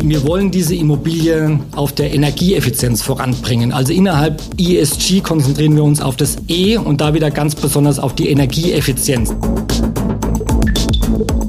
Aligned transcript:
Wir 0.00 0.26
wollen 0.26 0.50
diese 0.50 0.74
Immobilien 0.74 1.60
auf 1.74 1.92
der 1.92 2.14
Energieeffizienz 2.14 3.02
voranbringen. 3.02 3.72
Also 3.72 3.92
innerhalb 3.92 4.40
ESG 4.56 5.20
konzentrieren 5.20 5.74
wir 5.76 5.84
uns 5.84 6.00
auf 6.00 6.16
das 6.16 6.36
E 6.48 6.76
und 6.76 7.00
da 7.00 7.14
wieder 7.14 7.30
ganz 7.30 7.54
besonders 7.54 7.98
auf 7.98 8.14
die 8.14 8.30
Energieeffizienz. 8.30 9.34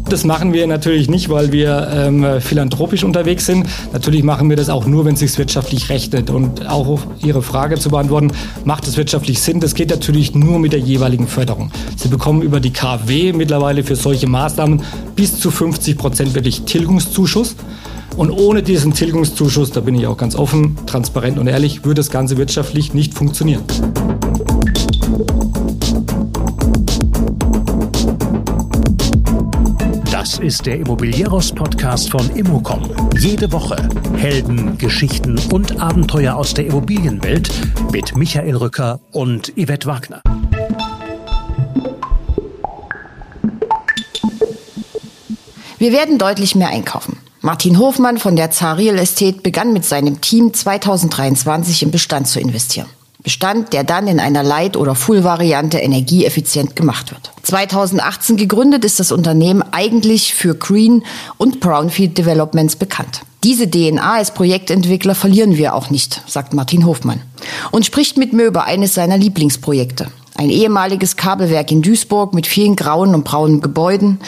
Das 0.10 0.24
machen 0.24 0.54
wir 0.54 0.66
natürlich 0.66 1.08
nicht, 1.08 1.30
weil 1.30 1.52
wir 1.52 1.88
ähm, 1.94 2.26
philanthropisch 2.42 3.04
unterwegs 3.04 3.46
sind. 3.46 3.68
Natürlich 3.94 4.24
machen 4.24 4.50
wir 4.50 4.58
das 4.58 4.70
auch 4.70 4.88
nur, 4.88 5.06
wenn 5.06 5.14
es 5.14 5.20
sich 5.20 5.38
wirtschaftlich 5.38 5.90
rechnet. 5.90 6.32
Und 6.32 6.68
auch 6.68 6.88
auf 6.88 7.08
Ihre 7.24 7.44
Frage 7.44 7.78
zu 7.78 7.92
beantworten, 7.92 8.32
macht 8.66 8.88
es 8.88 8.98
wirtschaftlich 8.98 9.40
Sinn? 9.40 9.60
Das 9.60 9.76
geht 9.76 9.92
natürlich 9.92 10.34
nur 10.34 10.58
mit 10.58 10.74
der 10.74 10.80
jeweiligen 10.80 11.28
Förderung. 11.28 11.72
Sie 11.96 12.08
bekommen 12.08 12.42
über 12.42 12.60
die 12.60 12.74
KfW 12.74 13.34
mittlerweile 13.34 13.84
für 13.84 13.96
solche 13.96 14.26
Maßnahmen 14.26 14.82
bis 15.16 15.40
zu 15.40 15.52
50 15.52 15.96
Prozent 15.96 16.34
wirklich 16.34 16.64
Tilgungszuschuss. 16.64 17.56
Und 18.18 18.32
ohne 18.32 18.64
diesen 18.64 18.94
Tilgungszuschuss, 18.96 19.72
da 19.72 19.80
bin 19.80 19.94
ich 19.94 20.08
auch 20.08 20.18
ganz 20.18 20.36
offen, 20.36 20.76
transparent 20.88 21.38
und 21.38 21.46
ehrlich, 21.46 21.86
würde 21.86 22.00
das 22.00 22.10
Ganze 22.10 22.38
wirtschaftlich 22.38 22.96
nicht 22.96 23.14
funktionieren. 23.14 23.64
Ist 30.50 30.66
der 30.66 30.78
Immobilieros-Podcast 30.80 32.10
von 32.10 32.28
Immocom. 32.36 32.82
Jede 33.20 33.52
Woche 33.52 33.88
Helden, 34.16 34.80
Geschichten 34.80 35.40
und 35.52 35.80
Abenteuer 35.80 36.36
aus 36.36 36.56
der 36.56 36.66
Immobilienwelt 36.66 37.52
mit 37.92 38.18
Michael 38.18 38.56
Rücker 38.56 39.00
und 39.12 39.54
Yvette 39.56 39.86
Wagner. 39.86 40.24
Wir 45.78 45.92
werden 45.92 46.18
deutlich 46.18 46.56
mehr 46.56 46.70
einkaufen. 46.70 47.20
Martin 47.42 47.78
Hofmann 47.78 48.18
von 48.18 48.36
der 48.36 48.50
Zar 48.50 48.80
Real 48.80 48.98
Estate 48.98 49.42
begann 49.44 49.72
mit 49.72 49.86
seinem 49.86 50.20
Team 50.20 50.52
2023 50.52 51.84
im 51.84 51.92
Bestand 51.92 52.28
zu 52.28 52.40
investieren. 52.40 52.88
Bestand, 53.22 53.74
der 53.74 53.84
dann 53.84 54.08
in 54.08 54.20
einer 54.20 54.44
Light- 54.44 54.78
oder 54.78 54.96
Full-Variante 54.96 55.78
energieeffizient 55.78 56.76
gemacht 56.76 57.12
wird. 57.12 57.32
2018 57.44 58.38
gegründet 58.38 58.86
ist 58.86 59.00
das 59.00 59.12
Unternehmen 59.12 59.62
eigentlich 59.72 60.34
für 60.34 60.56
Green- 60.56 61.04
und 61.38 61.60
Brownfield 61.60 62.18
Developments 62.18 62.78
bekannt. 62.78 63.22
Diese 63.44 63.70
DNA 63.70 64.16
als 64.16 64.34
Projektentwickler 64.34 65.16
verlieren 65.16 65.58
wir 65.58 65.74
auch 65.74 65.90
nicht, 65.90 66.22
sagt 66.28 66.54
Martin 66.54 66.86
Hofmann. 66.86 67.22
Und 67.72 67.86
spricht 67.86 68.18
mit 68.18 68.32
mir 68.32 68.46
über 68.46 68.66
eines 68.66 68.94
seiner 68.94 69.18
Lieblingsprojekte. 69.18 70.08
Ein 70.36 70.50
ehemaliges 70.50 71.18
Kabelwerk 71.18 71.72
in 71.72 71.82
Duisburg 71.82 72.34
mit 72.34 72.48
vielen 72.48 72.78
grauen 72.78 73.14
und 73.14 73.26
braunen 73.26 73.60
Gebäuden, 73.60 74.20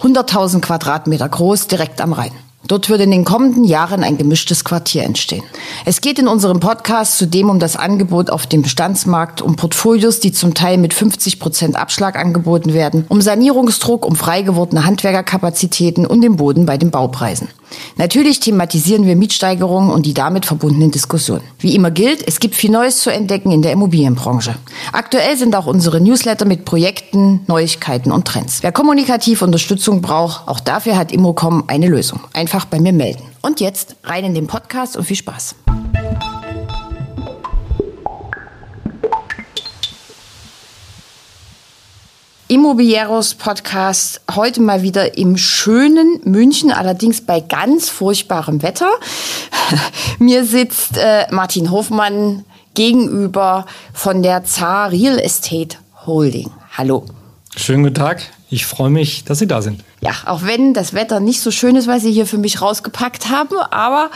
100.000 0.00 0.60
Quadratmeter 0.60 1.28
groß, 1.28 1.66
direkt 1.66 2.00
am 2.00 2.12
Rhein. 2.12 2.32
Dort 2.68 2.88
wird 2.88 3.00
in 3.00 3.10
den 3.10 3.24
kommenden 3.24 3.64
Jahren 3.64 4.02
ein 4.02 4.18
gemischtes 4.18 4.64
Quartier 4.64 5.04
entstehen. 5.04 5.44
Es 5.84 6.00
geht 6.00 6.18
in 6.18 6.28
unserem 6.28 6.60
Podcast 6.60 7.18
zudem 7.18 7.50
um 7.50 7.58
das 7.58 7.76
Angebot 7.76 8.30
auf 8.30 8.46
dem 8.46 8.62
Bestandsmarkt, 8.62 9.40
um 9.42 9.56
Portfolios, 9.56 10.20
die 10.20 10.32
zum 10.32 10.54
Teil 10.54 10.76
mit 10.78 10.92
50 10.92 11.38
Prozent 11.38 11.76
Abschlag 11.76 12.16
angeboten 12.18 12.74
werden, 12.74 13.04
um 13.08 13.20
Sanierungsdruck, 13.20 14.04
um 14.04 14.16
frei 14.16 14.42
gewordene 14.42 14.84
Handwerkerkapazitäten 14.84 16.06
und 16.06 16.22
den 16.22 16.36
Boden 16.36 16.66
bei 16.66 16.76
den 16.76 16.90
Baupreisen. 16.90 17.48
Natürlich 17.96 18.40
thematisieren 18.40 19.06
wir 19.06 19.16
Mietsteigerungen 19.16 19.90
und 19.90 20.06
die 20.06 20.14
damit 20.14 20.46
verbundenen 20.46 20.90
Diskussionen. 20.90 21.42
Wie 21.58 21.74
immer 21.74 21.90
gilt, 21.90 22.26
es 22.26 22.40
gibt 22.40 22.54
viel 22.54 22.70
Neues 22.70 22.98
zu 22.98 23.10
entdecken 23.10 23.50
in 23.50 23.62
der 23.62 23.72
Immobilienbranche. 23.72 24.54
Aktuell 24.92 25.36
sind 25.36 25.54
auch 25.56 25.66
unsere 25.66 26.00
Newsletter 26.00 26.44
mit 26.44 26.64
Projekten, 26.64 27.40
Neuigkeiten 27.46 28.12
und 28.12 28.26
Trends. 28.26 28.62
Wer 28.62 28.72
kommunikativ 28.72 29.42
Unterstützung 29.42 30.00
braucht, 30.00 30.46
auch 30.48 30.60
dafür 30.60 30.96
hat 30.96 31.12
Immocom 31.12 31.64
eine 31.66 31.88
Lösung. 31.88 32.20
Einfach 32.32 32.55
bei 32.64 32.80
mir 32.80 32.92
melden. 32.92 33.22
Und 33.42 33.60
jetzt 33.60 33.96
rein 34.04 34.24
in 34.24 34.34
den 34.34 34.46
Podcast 34.46 34.96
und 34.96 35.04
viel 35.04 35.16
Spaß. 35.16 35.56
Immobilieros 42.48 43.34
Podcast 43.34 44.20
heute 44.32 44.60
mal 44.60 44.82
wieder 44.82 45.18
im 45.18 45.36
schönen 45.36 46.20
München, 46.22 46.70
allerdings 46.70 47.20
bei 47.20 47.40
ganz 47.40 47.88
furchtbarem 47.88 48.62
Wetter. 48.62 48.88
Mir 50.20 50.44
sitzt 50.44 50.96
äh, 50.96 51.26
Martin 51.32 51.72
Hofmann 51.72 52.44
gegenüber 52.74 53.66
von 53.92 54.22
der 54.22 54.44
Zar 54.44 54.92
Real 54.92 55.18
Estate 55.18 55.78
Holding. 56.06 56.48
Hallo. 56.76 57.04
Schönen 57.56 57.82
guten 57.82 57.96
Tag. 57.96 58.22
Ich 58.48 58.64
freue 58.64 58.90
mich, 58.90 59.24
dass 59.24 59.40
Sie 59.40 59.48
da 59.48 59.60
sind. 59.60 59.82
Ja, 60.06 60.12
auch 60.26 60.44
wenn 60.44 60.72
das 60.72 60.94
Wetter 60.94 61.18
nicht 61.18 61.40
so 61.40 61.50
schön 61.50 61.74
ist, 61.74 61.88
weil 61.88 61.98
Sie 61.98 62.12
hier 62.12 62.26
für 62.26 62.38
mich 62.38 62.62
rausgepackt 62.62 63.28
haben, 63.28 63.56
aber 63.70 64.10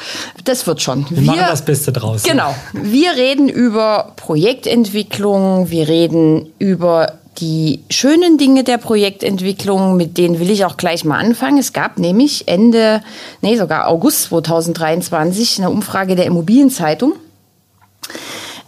das 0.45 0.67
wird 0.69 0.81
schon. 0.81 1.05
Wir, 1.11 1.19
wir 1.19 1.27
machen 1.27 1.47
das 1.49 1.65
Beste 1.65 1.93
draus. 1.93 2.23
Genau. 2.23 2.55
Wir 2.73 3.17
reden 3.17 3.49
über 3.49 4.13
Projektentwicklung, 4.15 5.71
wir 5.71 5.89
reden 5.89 6.53
über 6.61 7.15
die 7.39 7.81
schönen 7.91 8.39
Dinge 8.39 8.63
der 8.63 8.79
Projektentwicklung, 8.79 9.97
mit 9.97 10.17
denen 10.17 10.39
will 10.39 10.51
ich 10.51 10.65
auch 10.65 10.77
gleich 10.77 11.05
mal 11.05 11.19
anfangen. 11.19 11.59
Es 11.59 11.73
gab 11.73 11.99
nämlich 11.99 12.47
Ende, 12.47 13.03
nee, 13.41 13.57
sogar 13.57 13.89
August 13.89 14.25
2023 14.25 15.59
eine 15.59 15.71
Umfrage 15.71 16.15
der 16.15 16.27
Immobilienzeitung. 16.27 17.15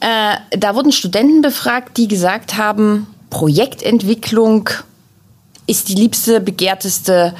Äh, 0.00 0.59
da 0.59 0.75
wurden 0.75 0.91
Studenten 0.91 1.43
befragt, 1.43 1.97
die 1.99 2.09
gesagt 2.09 2.56
haben, 2.56 3.06
Projektentwicklung 3.31 4.69
ist 5.67 5.89
die 5.89 5.95
liebste, 5.95 6.41
begehrteste 6.41 7.34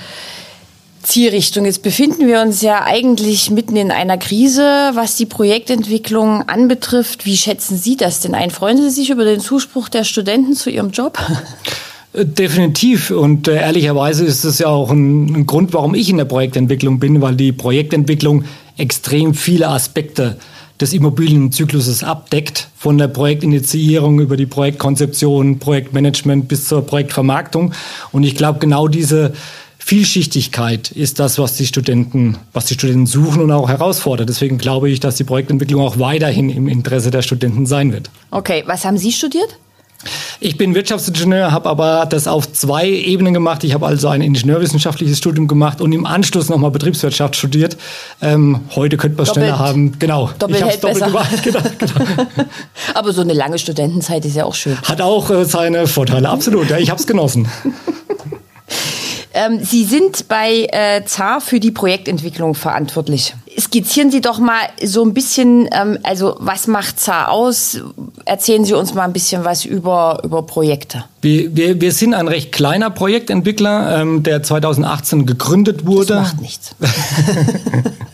Zielrichtung. 1.03 1.65
Jetzt 1.65 1.83
befinden 1.83 2.27
wir 2.27 2.41
uns 2.41 2.63
ja 2.63 2.85
eigentlich 2.85 3.51
mitten 3.51 3.77
in 3.77 3.91
einer 3.91 4.19
Krise, 4.19 4.91
was 4.95 5.17
die 5.17 5.27
Projektentwicklung 5.27 6.49
anbetrifft. 6.49 7.27
Wie 7.27 7.37
schätzen 7.37 7.77
Sie 7.77 7.97
das 7.97 8.21
denn 8.21 8.35
ein? 8.35 8.51
Freuen 8.51 8.79
Sie 8.79 8.91
sich 8.91 9.11
über 9.11 9.25
den 9.25 9.41
Zuspruch 9.41 9.89
der 9.89 10.05
Studenten 10.05 10.55
zu 10.55 10.71
Ihrem 10.71 10.91
Job? 10.91 11.19
Äh, 12.15 12.27
definitiv. 12.27 13.11
Und 13.11 13.49
äh, 13.49 13.57
ehrlicherweise 13.57 14.25
ist 14.25 14.45
es 14.45 14.59
ja 14.59 14.69
auch 14.69 14.91
ein, 14.91 15.35
ein, 15.35 15.47
Grund, 15.47 15.73
warum 15.73 15.95
ich 15.95 16.11
in 16.11 16.19
der 16.19 16.27
Projektentwicklung 16.27 16.99
bin, 16.99 17.21
weil 17.21 17.37
die 17.37 17.53
Projektentwicklung 17.53 18.45
extrem 18.77 19.35
viele 19.35 19.69
Aspekte 19.69 20.37
des 20.83 20.93
Immobilienzykluses 20.93 22.03
abdeckt, 22.03 22.69
von 22.77 22.99
der 22.99 23.09
Projektinitiierung 23.09 24.21
über 24.21 24.37
die 24.37 24.47
Projektkonzeption, 24.47 25.59
Projektmanagement 25.61 26.49
bis 26.49 26.67
zur 26.67 26.85
Projektvermarktung. 26.85 27.73
Und 28.11 28.25
ich 28.25 28.35
glaube, 28.35 28.59
genau 28.59 28.89
diese 28.89 29.33
Vielschichtigkeit 29.79 30.91
ist 30.91 31.21
das, 31.21 31.39
was 31.39 31.57
die 31.57 31.67
Studenten, 31.67 32.37
was 32.53 32.67
die 32.67 32.75
Studenten 32.75 33.07
suchen 33.07 33.43
und 33.43 33.51
auch 33.53 33.69
herausfordert. 33.69 34.29
Deswegen 34.29 34.59
glaube 34.59 34.91
ich, 34.91 35.01
dass 35.01 35.17
die 35.17 35.25
Projektentwicklung 35.25 35.81
auch 35.81 35.99
weiterhin 35.99 36.51
im 36.51 36.69
Interesse 36.69 37.11
der 37.11 37.23
Studenten 37.23 37.65
sein 37.67 37.93
wird. 37.93 38.11
Okay, 38.31 38.65
was 38.67 38.85
haben 38.85 38.99
Sie 38.99 39.13
studiert? 39.13 39.57
Ich 40.41 40.57
bin 40.57 40.75
Wirtschaftsingenieur, 40.75 41.53
habe 41.53 41.69
aber 41.69 42.07
das 42.07 42.27
auf 42.27 42.53
zwei 42.53 42.89
Ebenen 42.89 43.33
gemacht. 43.33 43.63
Ich 43.65 43.75
habe 43.75 43.87
also 43.87 44.09
ein 44.09 44.23
ingenieurwissenschaftliches 44.23 45.19
Studium 45.19 45.47
gemacht 45.47 45.81
und 45.81 45.93
im 45.93 46.07
Anschluss 46.07 46.49
nochmal 46.49 46.71
Betriebswirtschaft 46.71 47.37
studiert. 47.37 47.77
Ähm, 48.21 48.61
heute 48.75 48.97
könnte 48.97 49.17
man 49.17 49.27
schneller 49.27 49.59
haben. 49.59 49.99
Genau. 49.99 50.31
Doppelt 50.39 50.59
ich 50.59 50.65
habe 50.65 50.79
doppelt 50.79 50.95
besser. 50.95 51.07
gemacht. 51.07 51.43
Genau, 51.45 51.61
genau. 51.79 52.49
aber 52.95 53.13
so 53.13 53.21
eine 53.21 53.35
lange 53.35 53.59
Studentenzeit 53.59 54.25
ist 54.25 54.37
ja 54.37 54.45
auch 54.45 54.55
schön. 54.55 54.77
Hat 54.83 55.01
auch 55.01 55.31
äh, 55.31 55.45
seine 55.45 55.87
Vorteile, 55.87 56.29
absolut. 56.29 56.71
Ja, 56.71 56.79
ich 56.79 56.91
habe 56.91 57.01
es 57.01 57.07
genossen. 57.07 57.49
Ähm, 59.35 59.61
Sie 59.63 59.85
sind 59.85 60.29
bei 60.29 60.69
äh, 60.71 61.05
ZAR 61.05 61.41
für 61.41 61.61
die 61.61 61.71
Projektentwicklung 61.71 62.55
verantwortlich. 62.55 63.35
Skizzieren 63.59 64.11
Sie 64.11 64.21
doch 64.21 64.39
mal 64.39 64.61
so 64.83 65.05
ein 65.05 65.15
bisschen, 65.15 65.69
ähm, 65.73 65.99
also 66.03 66.37
was 66.39 66.67
macht 66.67 67.01
ZAR 67.01 67.31
aus? 67.31 67.81
Erzählen 68.25 68.65
Sie 68.65 68.75
uns 68.75 68.95
mal 68.95 69.05
ein 69.05 69.13
bisschen 69.13 69.45
was 69.45 69.65
über, 69.65 70.21
über 70.25 70.43
Projekte. 70.43 71.05
Wir, 71.21 71.55
wir, 71.57 71.81
wir 71.81 71.93
sind 71.93 72.15
ein 72.15 72.29
recht 72.29 72.53
kleiner 72.53 72.91
Projektentwickler, 72.91 74.01
ähm, 74.01 74.23
der 74.23 74.43
2018 74.43 75.27
gegründet 75.27 75.87
wurde. 75.87 76.15
Das 76.15 76.33
macht 76.33 76.41
nichts. 76.41 76.75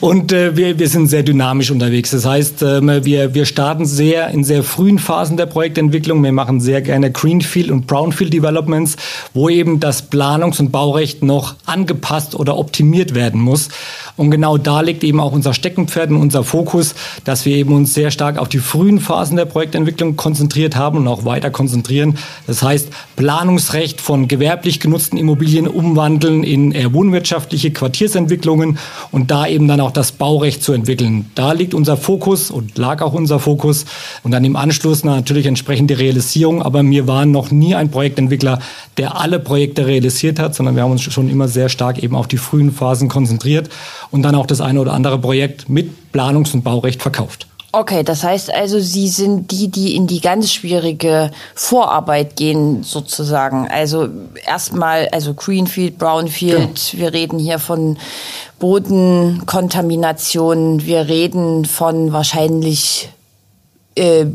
Und 0.00 0.32
äh, 0.32 0.56
wir, 0.56 0.78
wir 0.78 0.88
sind 0.88 1.08
sehr 1.08 1.22
dynamisch 1.22 1.70
unterwegs. 1.70 2.10
Das 2.10 2.24
heißt, 2.24 2.62
äh, 2.62 3.04
wir, 3.04 3.34
wir 3.34 3.46
starten 3.46 3.84
sehr 3.84 4.28
in 4.28 4.44
sehr 4.44 4.62
frühen 4.62 4.98
Phasen 4.98 5.36
der 5.36 5.46
Projektentwicklung. 5.46 6.22
Wir 6.22 6.32
machen 6.32 6.60
sehr 6.60 6.80
gerne 6.80 7.10
Greenfield 7.10 7.70
und 7.70 7.86
Brownfield 7.86 8.32
Developments, 8.32 8.96
wo 9.34 9.48
eben 9.48 9.80
das 9.80 10.10
Planungs- 10.10 10.60
und 10.60 10.72
Baurecht 10.72 11.22
noch 11.22 11.56
angepasst 11.66 12.34
oder 12.34 12.56
optimiert 12.56 13.14
werden 13.14 13.40
muss. 13.40 13.68
Und 14.16 14.30
genau 14.30 14.58
da 14.58 14.80
liegt 14.80 15.02
eben 15.02 15.18
auch 15.18 15.32
unser 15.32 15.54
Steckenpferd 15.54 16.10
und 16.10 16.16
unser 16.16 16.44
Fokus, 16.44 16.94
dass 17.24 17.44
wir 17.44 17.56
eben 17.56 17.74
uns 17.74 17.94
sehr 17.94 18.12
stark 18.12 18.38
auf 18.38 18.48
die 18.48 18.58
frühen 18.58 19.00
Phasen 19.00 19.36
der 19.36 19.44
Projektentwicklung 19.44 20.16
konzentriert 20.16 20.76
haben 20.76 20.98
und 20.98 21.08
auch 21.08 21.24
weiter 21.24 21.50
konzentrieren. 21.50 22.16
Das 22.46 22.62
heißt, 22.62 22.88
Planungsrecht 23.16 24.00
von 24.00 24.28
gewerblich 24.28 24.78
genutzten 24.78 25.16
Immobilien 25.16 25.66
umwandeln 25.66 26.44
in 26.44 26.70
eher 26.70 26.92
wohnwirtschaftliche 26.92 27.72
Quartiersentwicklungen 27.72 28.78
und 29.10 29.30
da 29.34 29.48
eben 29.48 29.66
dann 29.66 29.80
auch 29.80 29.90
das 29.90 30.12
Baurecht 30.12 30.62
zu 30.62 30.72
entwickeln. 30.72 31.28
Da 31.34 31.50
liegt 31.50 31.74
unser 31.74 31.96
Fokus 31.96 32.52
und 32.52 32.78
lag 32.78 33.02
auch 33.02 33.14
unser 33.14 33.40
Fokus 33.40 33.84
und 34.22 34.30
dann 34.30 34.44
im 34.44 34.54
Anschluss 34.54 35.02
natürlich 35.02 35.46
entsprechend 35.46 35.90
die 35.90 35.94
Realisierung. 35.94 36.62
Aber 36.62 36.84
wir 36.84 37.08
waren 37.08 37.32
noch 37.32 37.50
nie 37.50 37.74
ein 37.74 37.90
Projektentwickler, 37.90 38.60
der 38.96 39.20
alle 39.20 39.40
Projekte 39.40 39.88
realisiert 39.88 40.38
hat, 40.38 40.54
sondern 40.54 40.76
wir 40.76 40.84
haben 40.84 40.92
uns 40.92 41.02
schon 41.02 41.28
immer 41.28 41.48
sehr 41.48 41.68
stark 41.68 42.00
eben 42.00 42.14
auf 42.14 42.28
die 42.28 42.36
frühen 42.36 42.70
Phasen 42.70 43.08
konzentriert 43.08 43.70
und 44.12 44.22
dann 44.22 44.36
auch 44.36 44.46
das 44.46 44.60
eine 44.60 44.80
oder 44.80 44.92
andere 44.92 45.18
Projekt 45.18 45.68
mit 45.68 45.90
Planungs- 46.12 46.54
und 46.54 46.62
Baurecht 46.62 47.02
verkauft. 47.02 47.48
Okay, 47.76 48.04
das 48.04 48.22
heißt 48.22 48.54
also, 48.54 48.78
Sie 48.78 49.08
sind 49.08 49.50
die, 49.50 49.66
die 49.66 49.96
in 49.96 50.06
die 50.06 50.20
ganz 50.20 50.52
schwierige 50.52 51.32
Vorarbeit 51.56 52.36
gehen, 52.36 52.84
sozusagen. 52.84 53.66
Also 53.66 54.06
erstmal, 54.46 55.08
also 55.08 55.34
Greenfield, 55.34 55.98
Brownfield, 55.98 56.92
ja. 56.92 56.98
wir 57.00 57.12
reden 57.12 57.40
hier 57.40 57.58
von 57.58 57.98
Bodenkontamination, 58.60 60.86
wir 60.86 61.08
reden 61.08 61.64
von 61.64 62.12
wahrscheinlich 62.12 63.08
äh, 63.96 64.26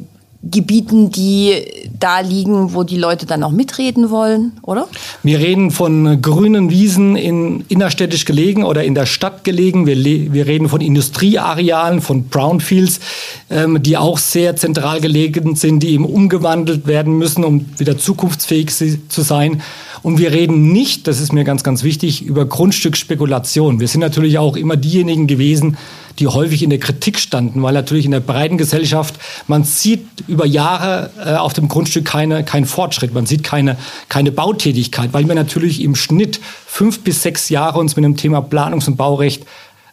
Gebieten, 0.41 1.12
die 1.12 1.53
da 2.00 2.21
liegen, 2.21 2.74
wo 2.74 2.83
die 2.83 2.97
Leute 2.97 3.25
dann 3.25 3.44
auch 3.44 3.51
mitreden 3.51 4.09
wollen, 4.09 4.53
oder? 4.62 4.88
Wir 5.21 5.39
reden 5.39 5.69
von 5.69 6.21
grünen 6.21 6.69
Wiesen 6.69 7.18
in 7.18 7.65
innerstädtisch 7.68 8.24
gelegen 8.24 8.63
oder 8.63 8.86
in 8.86 8.95
der 8.95 9.06
Stadt 9.06 9.44
gelegen. 9.44 9.86
Wir, 9.86 9.97
wir 9.97 10.47
reden 10.47 10.69
von 10.69 10.80
Industriearealen, 10.80 12.00
von 12.00 12.30
Brownfields, 12.30 13.01
ähm, 13.50 13.83
die 13.83 13.97
auch 13.97 14.18
sehr 14.18 14.56
zentral 14.56 15.01
gelegen 15.01 15.56
sind, 15.56 15.83
die 15.83 15.89
eben 15.89 16.06
umgewandelt 16.06 16.88
werden 16.88 17.18
müssen, 17.18 17.44
um 17.44 17.65
wieder 17.77 17.97
zukunftsfähig 17.97 18.69
zu 18.74 19.21
sein. 19.21 19.62
Und 20.01 20.18
wir 20.18 20.31
reden 20.31 20.72
nicht, 20.72 21.07
das 21.07 21.19
ist 21.19 21.34
mir 21.34 21.44
ganz, 21.44 21.63
ganz 21.63 21.84
wichtig, 21.84 22.24
über 22.24 22.46
Grundstücksspekulation. 22.46 23.80
Wir 23.80 23.88
sind 23.88 24.01
natürlich 24.01 24.38
auch 24.38 24.56
immer 24.56 24.78
diejenigen 24.78 25.28
gewesen, 25.28 25.78
die 26.19 26.28
häufig 26.28 26.63
in 26.63 26.69
der 26.69 26.80
Kritik 26.80 27.19
standen, 27.19 27.63
weil 27.63 27.74
natürlich 27.74 28.06
in 28.06 28.12
der 28.12 28.19
breiten 28.19 28.57
Gesellschaft, 28.57 29.16
man 29.48 29.63
sieht 29.63 30.06
über 30.28 30.46
Jahre 30.46 31.12
äh, 31.24 31.36
auf 31.36 31.54
dem 31.54 31.69
Grundstück 31.69 32.06
keine, 32.06 32.44
keinen 32.44 32.66
Fortschritt, 32.66 33.13
man 33.13 33.25
sieht 33.25 33.44
keine, 33.44 33.78
keine 34.10 34.31
Bautätigkeit, 34.31 35.13
weil 35.13 35.28
wir 35.28 35.36
natürlich 35.36 35.81
im 35.81 35.96
Schnitt 35.96 36.40
fünf 36.68 37.00
bis 37.00 37.24
sechs 37.24 37.50
Jahre 37.50 37.80
uns 37.80 37.96
mit 37.96 38.04
dem 38.04 38.18
Thema 38.18 38.40
Planungs- 38.40 38.88
und 38.88 38.98
Baurecht 38.98 39.46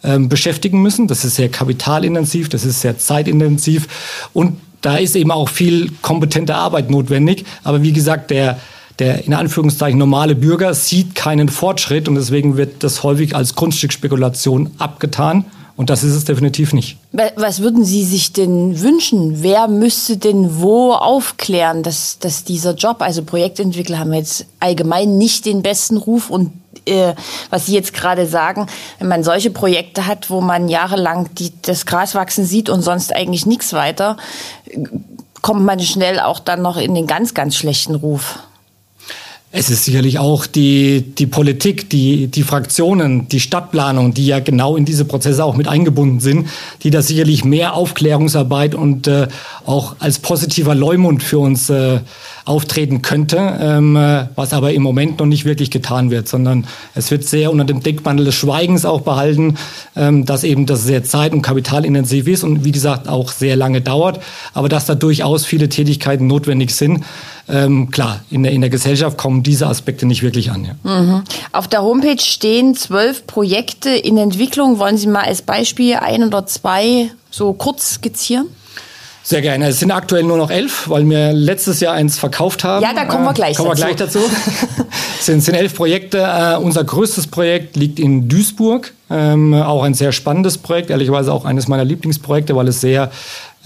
ähm, 0.03 0.29
beschäftigen 0.29 0.83
müssen. 0.83 1.07
Das 1.07 1.25
ist 1.25 1.37
sehr 1.37 1.49
kapitalintensiv, 1.49 2.49
das 2.49 2.65
ist 2.65 2.81
sehr 2.81 2.99
zeitintensiv 2.99 4.29
und 4.33 4.59
da 4.83 4.97
ist 4.97 5.17
eben 5.17 5.31
auch 5.31 5.49
viel 5.49 5.91
kompetente 6.03 6.55
Arbeit 6.55 6.91
notwendig. 6.91 7.45
Aber 7.65 7.83
wie 7.83 7.93
gesagt, 7.93 8.31
der, 8.31 8.61
der 8.99 9.25
in 9.25 9.35
Anführungszeichen 9.35 9.99
normale 9.99 10.35
Bürger 10.35 10.75
sieht 10.75 11.15
keinen 11.15 11.49
Fortschritt 11.49 12.09
und 12.09 12.15
deswegen 12.15 12.57
wird 12.57 12.83
das 12.83 13.03
häufig 13.03 13.35
als 13.35 13.55
Grundstückspekulation 13.55 14.71
abgetan. 14.79 15.45
Und 15.77 15.91
das 15.91 16.03
ist 16.03 16.15
es 16.15 16.25
definitiv 16.25 16.73
nicht. 16.73 16.97
Was 17.13 17.61
würden 17.61 17.85
Sie 17.85 18.03
sich 18.03 18.33
denn 18.33 18.81
wünschen? 18.81 19.43
Wer 19.43 19.69
müsste 19.69 20.17
denn 20.17 20.63
wo 20.63 20.93
aufklären, 20.93 21.83
dass, 21.83 22.19
dass 22.19 22.45
dieser 22.45 22.75
Job, 22.75 23.03
also 23.03 23.23
Projektentwickler 23.23 23.99
haben 23.99 24.15
jetzt 24.15 24.47
allgemein 24.59 25.19
nicht 25.19 25.45
den 25.45 25.61
besten 25.61 25.99
Ruf 25.99 26.31
und 26.31 26.53
äh, 26.87 27.13
was 27.51 27.67
Sie 27.67 27.75
jetzt 27.75 27.93
gerade 27.93 28.27
sagen, 28.27 28.69
wenn 28.99 29.09
man 29.09 29.23
solche 29.23 29.51
Projekte 29.51 30.07
hat, 30.07 30.31
wo 30.31 30.41
man 30.41 30.69
jahrelang 30.69 31.29
die, 31.35 31.53
das 31.61 31.85
Gras 31.85 32.15
wachsen 32.15 32.47
sieht 32.47 32.71
und 32.71 32.81
sonst 32.81 33.15
eigentlich 33.15 33.45
nichts 33.45 33.75
weiter, 33.75 34.17
kommt 35.43 35.65
man 35.65 35.81
schnell 35.81 36.21
auch 36.21 36.39
dann 36.39 36.63
noch 36.63 36.79
in 36.79 36.95
den 36.95 37.07
ganz, 37.07 37.35
ganz 37.35 37.55
schlechten 37.55 37.97
Ruf. 37.97 38.39
Es 39.59 39.71
ist 39.71 39.87
sicherlich 39.87 40.19
auch 40.19 40.45
die, 40.45 41.01
die 41.01 41.25
Politik, 41.25 41.89
die, 41.89 42.27
die 42.27 42.43
Fraktionen, 42.43 43.27
die 43.29 43.41
Stadtplanung, 43.41 44.13
die 44.13 44.27
ja 44.27 44.39
genau 44.39 44.77
in 44.77 44.85
diese 44.85 45.07
Prozesse 45.07 45.43
auch 45.43 45.57
mit 45.57 45.67
eingebunden 45.67 46.21
sind, 46.21 46.49
die 46.83 46.91
da 46.91 47.01
sicherlich 47.01 47.43
mehr 47.43 47.73
Aufklärungsarbeit 47.73 48.75
und 48.75 49.07
äh, 49.09 49.29
auch 49.65 49.97
als 49.99 50.19
positiver 50.19 50.75
Leumund 50.75 51.23
für 51.23 51.39
uns 51.39 51.71
äh, 51.71 52.01
auftreten 52.45 53.01
könnte, 53.01 53.59
ähm, 53.61 53.97
äh, 53.97 54.27
was 54.37 54.53
aber 54.53 54.73
im 54.75 54.83
Moment 54.83 55.19
noch 55.19 55.27
nicht 55.27 55.47
wirklich 55.47 55.71
getan 55.71 56.11
wird, 56.11 56.29
sondern 56.29 56.67
es 56.95 57.11
wird 57.11 57.25
sehr 57.25 57.51
unter 57.51 57.65
dem 57.65 57.83
Deckmantel 57.83 58.27
des 58.27 58.35
Schweigens 58.35 58.85
auch 58.85 59.01
behalten, 59.01 59.57
ähm, 59.97 60.27
dass 60.27 60.45
eben 60.45 60.67
das 60.67 60.85
sehr 60.85 61.03
zeit- 61.03 61.33
und 61.33 61.43
kapitalintensiv 61.43 62.29
ist 62.29 62.45
und 62.45 62.65
wie 62.65 62.73
gesagt 62.73 63.09
auch 63.09 63.33
sehr 63.33 63.57
lange 63.57 63.81
dauert, 63.81 64.21
aber 64.55 64.69
dass 64.69 64.85
da 64.85 64.95
durchaus 64.95 65.47
viele 65.47 65.69
Tätigkeiten 65.71 66.27
notwendig 66.27 66.73
sind. 66.73 67.05
Ähm, 67.49 67.91
klar, 67.91 68.21
in 68.31 68.43
der, 68.43 68.53
in 68.53 68.61
der 68.61 68.71
Gesellschaft 68.71 69.17
kommen 69.19 69.43
diese 69.47 69.67
Aspekte 69.67 70.07
nicht 70.07 70.23
wirklich 70.23 70.51
an. 70.51 70.65
Ja. 70.65 71.01
Mhm. 71.01 71.23
Auf 71.53 71.69
der 71.69 71.83
Homepage 71.83 72.21
stehen 72.21 72.75
zwölf 72.75 73.27
Projekte 73.27 73.91
in 73.91 74.19
Entwicklung. 74.19 74.79
Wollen 74.79 74.99
Sie 74.99 75.07
mal 75.07 75.25
als 75.25 75.43
Beispiel 75.43 75.95
ein 75.95 76.25
oder 76.25 76.47
zwei 76.47 77.11
so 77.31 77.53
kurz 77.53 77.95
skizzieren? 77.95 78.49
Sehr 79.27 79.43
gerne. 79.43 79.67
Es 79.67 79.81
sind 79.81 79.91
aktuell 79.91 80.23
nur 80.23 80.37
noch 80.37 80.53
elf, 80.53 80.89
weil 80.89 81.09
wir 81.11 81.33
letztes 81.33 81.81
Jahr 81.81 81.95
eins 81.95 82.17
verkauft 82.17 82.63
haben. 82.63 82.81
Ja, 82.85 82.93
da 82.95 83.07
kommen 83.07 83.25
wir 83.25 83.33
gleich 83.33 83.55
äh, 83.55 83.57
kommen 83.57 83.71
dazu. 83.71 83.81
Wir 83.81 83.95
gleich 83.95 83.97
dazu. 83.97 84.21
es 85.19 85.27
sind, 85.27 85.43
sind 85.43 85.55
elf 85.55 85.75
Projekte. 85.75 86.19
Äh, 86.19 86.59
unser 86.59 86.85
größtes 86.85 87.27
Projekt 87.27 87.75
liegt 87.75 87.99
in 87.99 88.29
Duisburg. 88.29 88.93
Ähm, 89.11 89.53
auch 89.53 89.83
ein 89.83 89.95
sehr 89.95 90.13
spannendes 90.13 90.59
Projekt, 90.59 90.91
ehrlicherweise 90.91 91.33
auch 91.33 91.45
eines 91.45 91.67
meiner 91.67 91.85
Lieblingsprojekte, 91.85 92.55
weil 92.55 92.69
es 92.69 92.81
sehr 92.81 93.11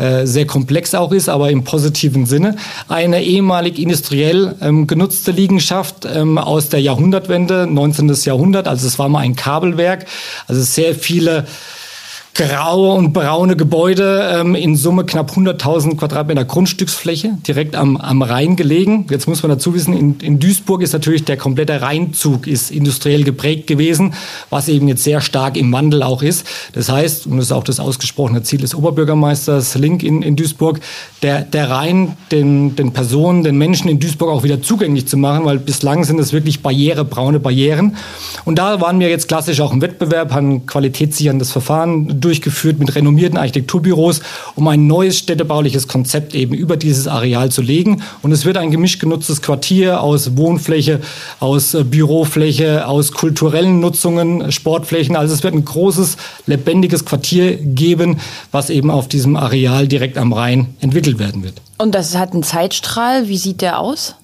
äh, 0.01 0.27
sehr 0.27 0.47
komplex 0.47 0.95
auch 0.95 1.13
ist, 1.13 1.29
aber 1.29 1.51
im 1.51 1.63
positiven 1.63 2.25
Sinne. 2.25 2.57
Eine 2.89 3.23
ehemalig 3.23 3.79
industriell 3.79 4.57
ähm, 4.63 4.87
genutzte 4.87 5.31
Liegenschaft 5.31 6.07
ähm, 6.11 6.39
aus 6.39 6.71
der 6.71 6.81
Jahrhundertwende, 6.81 7.67
19. 7.67 8.11
Jahrhundert. 8.25 8.67
Also 8.67 8.87
es 8.87 8.99
war 8.99 9.11
mal 9.11 9.21
ein 9.21 9.37
Kabelwerk. 9.37 10.07
Also 10.47 10.63
sehr 10.63 10.95
viele 10.95 11.47
graue 12.35 12.95
und 12.95 13.13
braune 13.13 13.57
Gebäude, 13.57 14.31
ähm, 14.33 14.55
in 14.55 14.77
Summe 14.77 15.05
knapp 15.05 15.33
100.000 15.33 15.97
Quadratmeter 15.97 16.45
Grundstücksfläche, 16.45 17.39
direkt 17.47 17.75
am, 17.75 17.97
am 17.97 18.23
Rhein 18.23 18.57
gelegen. 18.57 19.07
Jetzt 19.11 19.27
muss 19.27 19.43
man 19.43 19.51
dazu 19.51 19.75
wissen, 19.75 19.93
in, 19.93 20.21
in 20.21 20.39
Duisburg 20.39 20.83
ist 20.83 20.93
natürlich 20.93 21.25
der 21.25 21.37
komplette 21.37 21.83
Rheinzug 21.83 22.47
ist 22.47 22.71
industriell 22.71 23.25
geprägt 23.25 23.67
gewesen, 23.67 24.15
was 24.49 24.69
eben 24.69 24.89
jetzt 24.89 25.05
sehr 25.05 25.21
stark 25.21 25.57
im 25.57 25.73
Wandel 25.73 26.03
auch 26.03 26.23
ist. 26.23 26.47
Das 26.73 26.89
heißt, 26.89 27.27
und 27.27 27.37
das 27.37 27.47
ist 27.47 27.53
auch 27.53 27.65
das 27.65 27.81
ausgesprochene 27.81 28.43
Ziel 28.43 28.61
des 28.61 28.75
Oberbürgermeisters 28.75 29.75
Link 29.75 30.03
in, 30.03 30.23
in 30.23 30.37
Duisburg, 30.37 30.81
der, 31.23 31.43
der 31.43 31.71
Rhein 31.71 32.17
den, 32.31 32.77
den 32.77 32.93
Personen, 32.93 33.43
den 33.43 33.59
Menschen 33.59 33.89
in 33.89 33.99
Duisburg 33.99 34.31
auch 34.31 34.45
wieder 34.45 34.63
zugänglich 34.63 35.07
zu 35.07 35.17
machen, 35.17 35.45
weil 35.45 35.59
bislang 35.59 36.05
sind 36.05 36.19
es 36.19 36.33
wirklich 36.33 36.63
barrierebraune 36.63 37.41
Barrieren. 37.41 37.97
Und 38.45 38.59
da 38.59 38.81
waren 38.81 39.01
wir 39.01 39.09
jetzt 39.09 39.29
klassisch 39.29 39.61
auch 39.61 39.73
im 39.73 39.83
Wettbewerb, 39.83 40.33
haben 40.33 40.67
qualitätssicherndes 40.67 41.53
Verfahren 41.53 42.21
durchgeführt 42.31 42.79
mit 42.79 42.95
renommierten 42.95 43.37
Architekturbüros, 43.37 44.21
um 44.55 44.69
ein 44.69 44.87
neues 44.87 45.19
städtebauliches 45.19 45.89
Konzept 45.89 46.33
eben 46.37 46.55
über 46.55 46.77
dieses 46.77 47.09
Areal 47.09 47.51
zu 47.51 47.61
legen. 47.61 48.05
Und 48.23 48.31
es 48.31 48.45
wird 48.45 48.57
ein 48.57 48.71
gemischt 48.71 49.01
genutztes 49.01 49.43
Quartier 49.43 50.01
aus 50.01 50.37
Wohnfläche, 50.37 51.01
aus 51.41 51.75
äh, 51.75 51.83
Bürofläche, 51.83 52.87
aus 52.87 53.11
kulturellen 53.11 53.81
Nutzungen, 53.81 54.53
Sportflächen. 54.53 55.17
Also 55.17 55.35
es 55.35 55.43
wird 55.43 55.55
ein 55.55 55.65
großes, 55.65 56.17
lebendiges 56.47 57.05
Quartier 57.05 57.57
geben, 57.57 58.19
was 58.53 58.71
eben 58.71 58.93
auf 58.93 59.09
diesem 59.09 59.35
Areal 59.35 59.89
direkt 59.89 60.17
am 60.17 60.33
Rhein 60.33 60.75
entwickelt 60.81 61.19
werden 61.19 61.43
wird. 61.43 61.55
Und 61.79 61.97
das 61.97 62.17
hat 62.17 62.33
einen 62.33 62.45
Zeitstrahl. 62.45 63.27
Wie 63.27 63.39
sieht 63.39 63.61
der 63.61 63.81
aus? 63.81 64.15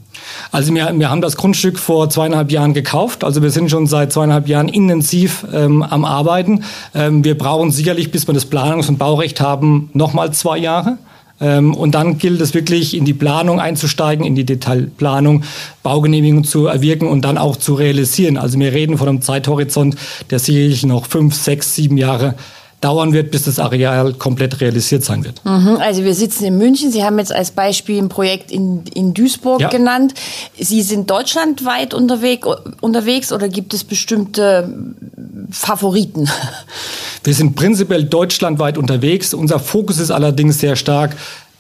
Also 0.53 0.75
wir, 0.75 0.93
wir 0.99 1.11
haben 1.11 1.21
das 1.21 1.37
Grundstück 1.37 1.79
vor 1.79 2.11
zweieinhalb 2.11 2.51
Jahren 2.51 2.75
gekauft. 2.75 3.25
Also 3.25 3.43
wir 3.43 3.51
sind 3.51 3.71
schon 3.71 3.87
seit 3.87 4.13
zweieinhalb 4.13 4.49
Jahren 4.49 4.69
intensiv 4.69 5.47
ähm, 5.53 5.83
am 5.83 6.05
Arbeiten. 6.05 6.65
Ähm, 6.95 7.25
wir 7.25 7.37
brauchen 7.37 7.71
sicherlich, 7.71 8.11
bis 8.11 8.27
wir 8.27 8.35
das 8.35 8.51
Planungs- 8.51 8.89
und 8.89 8.99
Baurecht 8.99 9.41
haben, 9.41 9.91
nochmal 9.93 10.33
zwei 10.33 10.59
Jahre. 10.59 10.99
Ähm, 11.41 11.75
und 11.75 11.95
dann 11.95 12.19
gilt 12.19 12.41
es 12.41 12.55
wirklich 12.55 12.97
in 12.97 13.05
die 13.05 13.15
Planung 13.15 13.61
einzusteigen, 13.61 14.25
in 14.25 14.35
die 14.35 14.45
Detailplanung, 14.45 15.45
Baugenehmigungen 15.83 16.45
zu 16.45 16.67
erwirken 16.67 17.09
und 17.09 17.23
dann 17.23 17.39
auch 17.39 17.57
zu 17.57 17.75
realisieren. 17.75 18.39
Also 18.39 18.59
wir 18.59 18.73
reden 18.73 18.97
von 18.97 19.09
einem 19.09 19.23
Zeithorizont, 19.23 19.97
der 20.31 20.39
sicherlich 20.39 20.85
noch 20.87 21.07
fünf, 21.07 21.35
sechs, 21.35 21.75
sieben 21.75 21.99
Jahre 21.99 22.35
dauern 22.81 23.13
wird, 23.13 23.31
bis 23.31 23.45
das 23.45 23.59
Areal 23.59 24.13
komplett 24.15 24.61
realisiert 24.61 25.05
sein 25.05 25.25
wird. 25.25 25.45
Mhm, 25.45 25.79
also 25.81 26.05
wir 26.05 26.15
sitzen 26.15 26.45
in 26.45 26.59
München. 26.59 26.93
Sie 26.93 27.03
haben 27.03 27.19
jetzt 27.19 27.33
als 27.33 27.51
Beispiel 27.51 27.99
ein 27.99 28.09
Projekt 28.09 28.51
in, 28.51 28.85
in 28.95 29.15
Duisburg 29.15 29.61
ja. 29.61 29.69
genannt. 29.69 30.15
Sie 30.59 30.83
sind 30.83 31.11
deutschlandweit 31.11 31.95
unterwegs, 31.95 32.47
unterwegs 32.81 33.33
oder 33.33 33.49
gibt 33.49 33.73
es 33.75 33.85
bestimmte 33.85 34.71
Favoriten? 35.51 36.29
Wir 37.25 37.35
sind 37.35 37.57
prinzipiell 37.57 38.05
deutschlandweit 38.05 38.79
unterwegs. 38.79 39.35
Unser 39.35 39.59
Fokus 39.59 39.99
ist 39.99 40.11
allerdings 40.11 40.61
sehr 40.61 40.77
stark 40.77 41.17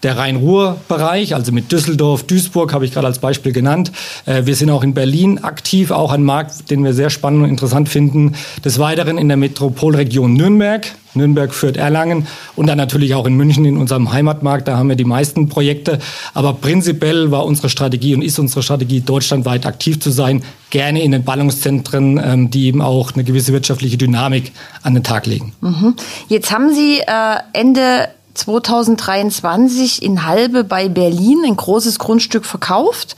der 0.06 0.16
Rhein-Ruhr-Bereich, 0.18 1.34
also 1.34 1.50
mit 1.50 1.72
Düsseldorf, 1.72 2.22
Duisburg 2.22 2.72
habe 2.72 2.84
ich 2.84 2.92
gerade 2.92 3.08
als 3.08 3.18
Beispiel 3.18 3.50
genannt. 3.50 3.90
Äh, 4.24 4.46
wir 4.46 4.54
sind 4.54 4.70
auch 4.70 4.84
in 4.84 4.94
Berlin 4.94 5.38
aktiv, 5.42 5.90
auch 5.90 6.12
ein 6.12 6.22
Markt, 6.22 6.70
den 6.70 6.84
wir 6.84 6.94
sehr 6.94 7.10
spannend 7.10 7.42
und 7.42 7.50
interessant 7.50 7.88
finden. 7.88 8.36
Des 8.64 8.78
Weiteren 8.78 9.18
in 9.18 9.26
der 9.26 9.36
Metropolregion 9.36 10.32
Nürnberg, 10.34 10.86
Nürnberg 11.14 11.52
führt 11.52 11.76
Erlangen 11.76 12.28
und 12.54 12.68
dann 12.68 12.78
natürlich 12.78 13.16
auch 13.16 13.26
in 13.26 13.34
München 13.34 13.64
in 13.64 13.76
unserem 13.76 14.12
Heimatmarkt. 14.12 14.68
Da 14.68 14.76
haben 14.76 14.88
wir 14.88 14.94
die 14.94 15.04
meisten 15.04 15.48
Projekte. 15.48 15.98
Aber 16.34 16.52
prinzipiell 16.52 17.32
war 17.32 17.44
unsere 17.44 17.68
Strategie 17.68 18.14
und 18.14 18.22
ist 18.22 18.38
unsere 18.38 18.62
Strategie, 18.62 19.00
deutschlandweit 19.00 19.66
aktiv 19.66 19.98
zu 19.98 20.10
sein, 20.10 20.44
gerne 20.70 21.02
in 21.02 21.10
den 21.10 21.24
Ballungszentren, 21.24 22.20
ähm, 22.22 22.50
die 22.50 22.66
eben 22.66 22.80
auch 22.80 23.14
eine 23.14 23.24
gewisse 23.24 23.52
wirtschaftliche 23.52 23.96
Dynamik 23.96 24.52
an 24.82 24.94
den 24.94 25.02
Tag 25.02 25.26
legen. 25.26 25.52
Mhm. 25.62 25.94
Jetzt 26.28 26.52
haben 26.52 26.72
Sie 26.72 27.00
äh, 27.00 27.36
Ende 27.52 28.08
2023 28.36 30.02
in 30.02 30.26
Halbe 30.26 30.64
bei 30.64 30.88
Berlin 30.88 31.42
ein 31.46 31.56
großes 31.56 31.98
Grundstück 31.98 32.44
verkauft. 32.44 33.16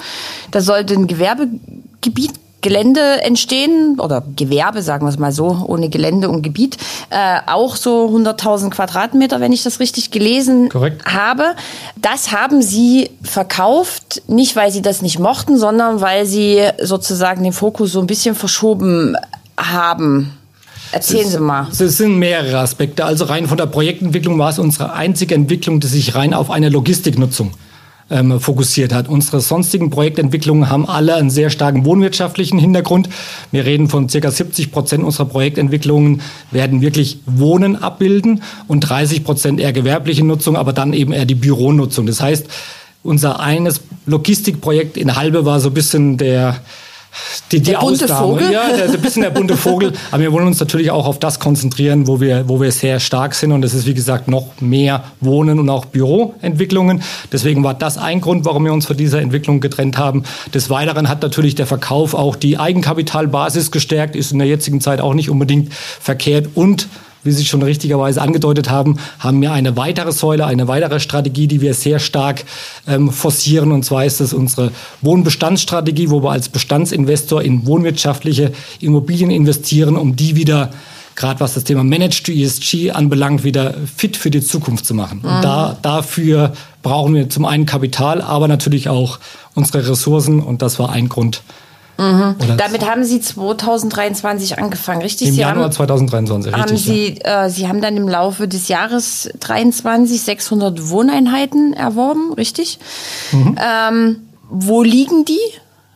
Da 0.51 0.61
sollte 0.61 0.95
ein 0.95 1.07
Gewerbegebiet 1.07 2.33
Gelände 2.61 3.23
entstehen 3.23 4.01
oder 4.01 4.25
Gewerbe, 4.35 4.83
sagen 4.83 5.07
wir 5.07 5.11
es 5.11 5.19
mal 5.19 5.31
so, 5.31 5.65
ohne 5.67 5.89
Gelände 5.89 6.29
und 6.29 6.43
Gebiet, 6.43 6.77
äh, 7.11 7.39
auch 7.47 7.77
so 7.77 8.09
100.000 8.09 8.71
Quadratmeter, 8.71 9.41
wenn 9.41 9.53
ich 9.53 9.63
das 9.63 9.79
richtig 9.79 10.11
gelesen 10.11 10.69
Korrekt. 10.69 11.05
habe. 11.07 11.55
Das 11.97 12.33
haben 12.33 12.61
Sie 12.61 13.11
verkauft, 13.23 14.23
nicht 14.27 14.57
weil 14.57 14.73
Sie 14.73 14.83
das 14.83 15.03
nicht 15.03 15.21
mochten, 15.21 15.57
sondern 15.57 16.01
weil 16.01 16.27
Sie 16.27 16.61
sozusagen 16.83 17.45
den 17.45 17.53
Fokus 17.53 17.93
so 17.93 18.01
ein 18.01 18.09
bisschen 18.09 18.35
verschoben 18.35 19.17
haben. 19.57 20.38
Erzählen 20.93 21.29
Sie 21.29 21.41
mal. 21.41 21.69
Es 21.71 21.79
sind 21.79 22.19
mehrere 22.19 22.59
Aspekte. 22.59 23.05
Also 23.05 23.27
rein 23.27 23.47
von 23.47 23.59
der 23.59 23.67
Projektentwicklung 23.67 24.39
war 24.39 24.51
es 24.51 24.59
unsere 24.59 24.93
einzige 24.93 25.35
Entwicklung, 25.35 25.81
die 25.81 25.87
sich 25.87 26.15
rein 26.15 26.35
auf 26.35 26.51
eine 26.51 26.69
Logistiknutzung 26.69 27.53
ähm, 28.11 28.41
fokussiert 28.41 28.93
hat. 28.93 29.09
Unsere 29.09 29.41
sonstigen 29.41 29.91
Projektentwicklungen 29.91 30.71
haben 30.71 30.89
alle 30.89 31.15
einen 31.15 31.31
sehr 31.31 31.51
starken 31.51 31.85
wohnwirtschaftlichen 31.85 32.59
Hintergrund. 32.59 33.09
Wir 33.51 33.65
reden 33.65 33.89
von 33.89 34.09
circa 34.09 34.31
70 34.31 34.73
Prozent 34.73 35.05
unserer 35.05 35.27
Projektentwicklungen 35.27 36.23
werden 36.51 36.81
wirklich 36.81 37.19
Wohnen 37.27 37.77
abbilden 37.77 38.43
und 38.67 38.81
30 38.81 39.25
Prozent 39.25 39.61
eher 39.61 39.73
gewerbliche 39.73 40.25
Nutzung, 40.25 40.57
aber 40.57 40.73
dann 40.73 40.93
eben 40.93 41.13
eher 41.13 41.27
die 41.27 41.35
Büronutzung. 41.35 42.07
Das 42.07 42.21
heißt, 42.21 42.47
unser 43.03 43.41
eines 43.41 43.83
Logistikprojekt 44.07 44.97
in 44.97 45.17
Halbe 45.17 45.45
war 45.45 45.61
so 45.61 45.69
ein 45.69 45.75
bisschen 45.75 46.17
der 46.17 46.57
die, 47.53 47.61
die 47.61 47.73
der 47.73 47.79
bunte 47.79 48.05
Ausnahme. 48.05 48.27
Vogel? 48.27 48.53
Ja, 48.53 48.69
der, 48.77 48.91
ein 48.91 49.01
bisschen 49.01 49.23
der 49.23 49.31
bunte 49.31 49.57
Vogel. 49.57 49.93
Aber 50.11 50.23
wir 50.23 50.33
wollen 50.33 50.47
uns 50.47 50.61
natürlich 50.61 50.91
auch 50.91 51.07
auf 51.07 51.19
das 51.19 51.41
konzentrieren, 51.41 52.07
wo 52.07 52.21
wir, 52.21 52.49
wo 52.49 52.61
wir 52.61 52.71
sehr 52.73 53.01
stark 53.01 53.35
sind. 53.35 53.53
Und 53.53 53.63
das 53.63 53.75
ist, 53.75 53.87
wie 53.87 53.95
gesagt, 53.95 54.29
noch 54.29 54.61
mehr 54.61 55.05
Wohnen 55.21 55.59
und 55.59 55.69
auch 55.71 55.87
Büroentwicklungen. 55.87 57.03
Deswegen 57.33 57.65
war 57.65 57.75
das 57.75 57.99
ein 57.99 58.21
Grund, 58.21 58.45
warum 58.45 58.65
wir 58.65 58.73
uns 58.73 58.87
von 58.87 58.97
dieser 58.97 59.21
Entwicklung 59.21 59.61
getrennt 59.61 59.99
haben. 59.99 60.25
Des 60.55 60.71
Weiteren 60.71 61.09
hat 61.09 61.23
natürlich 61.23 61.55
der 61.55 61.67
Verkauf 61.67 62.15
auch 62.15 62.37
die 62.37 62.59
Eigenkapitalbasis 62.59 63.71
gestärkt, 63.71 64.17
ist 64.17 64.33
in 64.33 64.39
der 64.39 64.49
jetzigen 64.49 64.81
Zeit 64.81 65.01
auch 65.01 65.15
nicht 65.15 65.31
unbedingt 65.31 65.73
verkehrt 65.73 66.51
und 66.55 66.89
wie 67.25 67.33
Sie 67.33 67.45
schon 67.45 67.63
richtigerweise 67.63 68.23
angedeutet 68.23 68.71
haben, 68.71 68.99
haben 69.19 69.41
wir 69.43 69.53
eine 69.53 69.77
weitere 69.77 70.13
Säule, 70.13 70.47
eine 70.47 70.69
weitere 70.69 71.01
Strategie, 71.01 71.47
die 71.47 71.61
wir 71.61 71.75
sehr 71.75 71.99
stark 71.99 72.45
ähm, 72.87 73.11
forcieren. 73.11 73.73
Und 73.73 73.85
zwar 73.85 74.05
ist 74.05 74.21
es 74.21 74.33
unsere 74.33 74.73
Wohnbestandsstrategie, 75.03 76.11
wo 76.11 76.23
wir 76.23 76.31
als 76.31 76.49
Bestandsinvestor 76.49 77.43
in 77.43 77.67
wohnwirtschaftliche 77.67 78.53
Immobilien 78.81 79.31
investieren, 79.31 79.97
um 79.97 80.17
die 80.17 80.37
wieder 80.37 80.71
gerade 81.19 81.41
was 81.41 81.55
das 81.55 81.65
Thema 81.65 81.83
Managed 81.83 82.29
ESG 82.29 82.93
anbelangt, 82.93 83.43
wieder 83.43 83.75
fit 83.97 84.17
für 84.17 84.31
die 84.31 84.41
Zukunft 84.41 84.87
zu 84.87 84.95
machen. 84.95 85.19
Mhm. 85.19 85.29
Und 85.29 85.45
da, 85.45 85.77
dafür 85.83 86.53
brauchen 86.83 87.15
wir 87.15 87.29
zum 87.29 87.45
einen 87.45 87.67
Kapital, 87.67 88.23
aber 88.23 88.47
natürlich 88.47 88.89
auch 88.89 89.19
unsere 89.55 89.89
Ressourcen. 89.89 90.41
Und 90.41 90.63
das 90.63 90.79
war 90.79 90.91
ein 90.91 91.09
Grund, 91.09 91.43
Mhm. 91.99 92.37
Damit 92.57 92.89
haben 92.89 93.05
Sie 93.05 93.21
2023 93.21 94.59
angefangen, 94.59 95.03
richtig? 95.03 95.29
Im 95.29 95.35
Sie 95.35 95.41
Januar 95.41 95.65
haben, 95.65 95.73
2023, 95.73 96.55
richtig. 96.55 96.71
Haben 96.71 96.77
Sie, 96.79 97.19
ja. 97.25 97.47
äh, 97.47 97.51
Sie 97.51 97.67
haben 97.67 97.81
dann 97.81 97.97
im 97.97 98.09
Laufe 98.09 98.47
des 98.47 98.69
Jahres 98.69 99.29
23 99.41 100.23
600 100.23 100.91
Wohneinheiten 100.91 101.73
erworben, 101.73 102.33
richtig? 102.35 102.79
Mhm. 103.33 103.59
Ähm, 103.61 104.17
wo 104.49 104.83
liegen 104.83 105.25
die? 105.25 105.41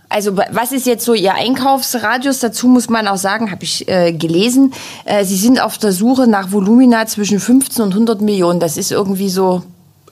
Also 0.08 0.36
was 0.36 0.72
ist 0.72 0.86
jetzt 0.86 1.04
so 1.04 1.14
Ihr 1.14 1.34
Einkaufsradius? 1.34 2.40
Dazu 2.40 2.66
muss 2.66 2.90
man 2.90 3.08
auch 3.08 3.16
sagen, 3.16 3.50
habe 3.50 3.62
ich 3.62 3.88
äh, 3.88 4.12
gelesen, 4.12 4.74
äh, 5.04 5.24
Sie 5.24 5.36
sind 5.36 5.62
auf 5.62 5.78
der 5.78 5.92
Suche 5.92 6.26
nach 6.26 6.52
Volumina 6.52 7.06
zwischen 7.06 7.40
15 7.40 7.84
und 7.84 7.92
100 7.92 8.20
Millionen. 8.20 8.60
Das 8.60 8.76
ist 8.76 8.90
irgendwie 8.90 9.30
so 9.30 9.62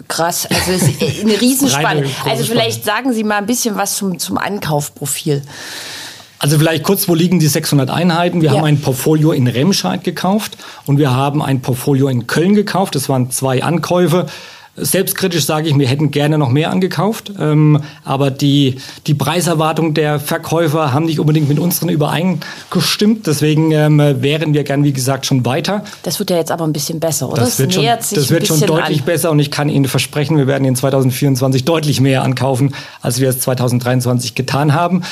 krass. 0.09 0.47
Also 0.47 0.73
es 0.73 0.83
ist 0.83 1.23
eine 1.23 1.33
Riesenspanne. 1.41 2.05
also 2.25 2.45
vielleicht 2.45 2.85
sagen 2.85 3.13
Sie 3.13 3.25
mal 3.25 3.39
ein 3.39 3.47
bisschen 3.47 3.77
was 3.77 3.97
zum, 3.97 4.19
zum 4.19 4.39
Ankaufprofil. 4.39 5.43
Also 6.39 6.59
vielleicht 6.59 6.85
kurz, 6.85 7.07
wo 7.07 7.15
liegen 7.15 7.39
die 7.39 7.49
600 7.49 7.91
Einheiten? 7.91 8.41
Wir 8.41 8.51
ja. 8.51 8.57
haben 8.57 8.65
ein 8.65 8.81
Portfolio 8.81 9.33
in 9.33 9.47
Remscheid 9.47 10.03
gekauft 10.05 10.57
und 10.87 10.97
wir 10.97 11.11
haben 11.11 11.43
ein 11.43 11.61
Portfolio 11.61 12.09
in 12.09 12.27
Köln 12.27 12.55
gekauft. 12.55 12.95
Das 12.95 13.11
waren 13.11 13.31
zwei 13.31 13.63
Ankäufe. 13.63 14.27
Selbstkritisch 14.85 15.45
sage 15.45 15.69
ich, 15.69 15.79
wir 15.79 15.87
hätten 15.87 16.11
gerne 16.11 16.39
noch 16.39 16.51
mehr 16.51 16.71
angekauft, 16.71 17.33
ähm, 17.39 17.81
aber 18.05 18.31
die, 18.31 18.77
die 19.07 19.15
Preiserwartung 19.15 19.95
der 19.95 20.21
Verkäufer 20.21 20.93
haben 20.93 21.07
nicht 21.07 21.21
unbedingt 21.21 21.49
mit 21.49 21.59
unseren 21.59 21.89
übereingestimmt. 21.89 23.27
Deswegen 23.27 23.73
ähm, 23.73 23.99
wären 23.99 24.55
wir 24.55 24.65
gern, 24.65 24.85
wie 24.85 24.93
gesagt, 24.93 25.27
schon 25.27 25.45
weiter. 25.45 25.85
Das 26.03 26.19
wird 26.19 26.31
ja 26.31 26.37
jetzt 26.37 26.51
aber 26.51 26.65
ein 26.65 26.73
bisschen 26.73 27.01
besser, 27.01 27.29
oder? 27.29 27.43
Das, 27.43 27.57
das 27.57 27.59
wird, 27.59 27.75
schon, 27.75 27.85
das 27.85 28.31
wird 28.31 28.47
schon 28.47 28.61
deutlich 28.61 29.01
an. 29.01 29.05
besser 29.05 29.31
und 29.31 29.39
ich 29.39 29.51
kann 29.51 29.69
Ihnen 29.69 29.87
versprechen, 29.87 30.37
wir 30.37 30.47
werden 30.47 30.65
in 30.65 30.77
2024 30.77 31.65
deutlich 31.65 32.01
mehr 32.01 32.23
ankaufen, 32.23 32.75
als 33.01 33.21
wir 33.21 33.29
es 33.29 33.41
2023 33.41 34.35
getan 34.35 34.75
haben. 34.75 35.03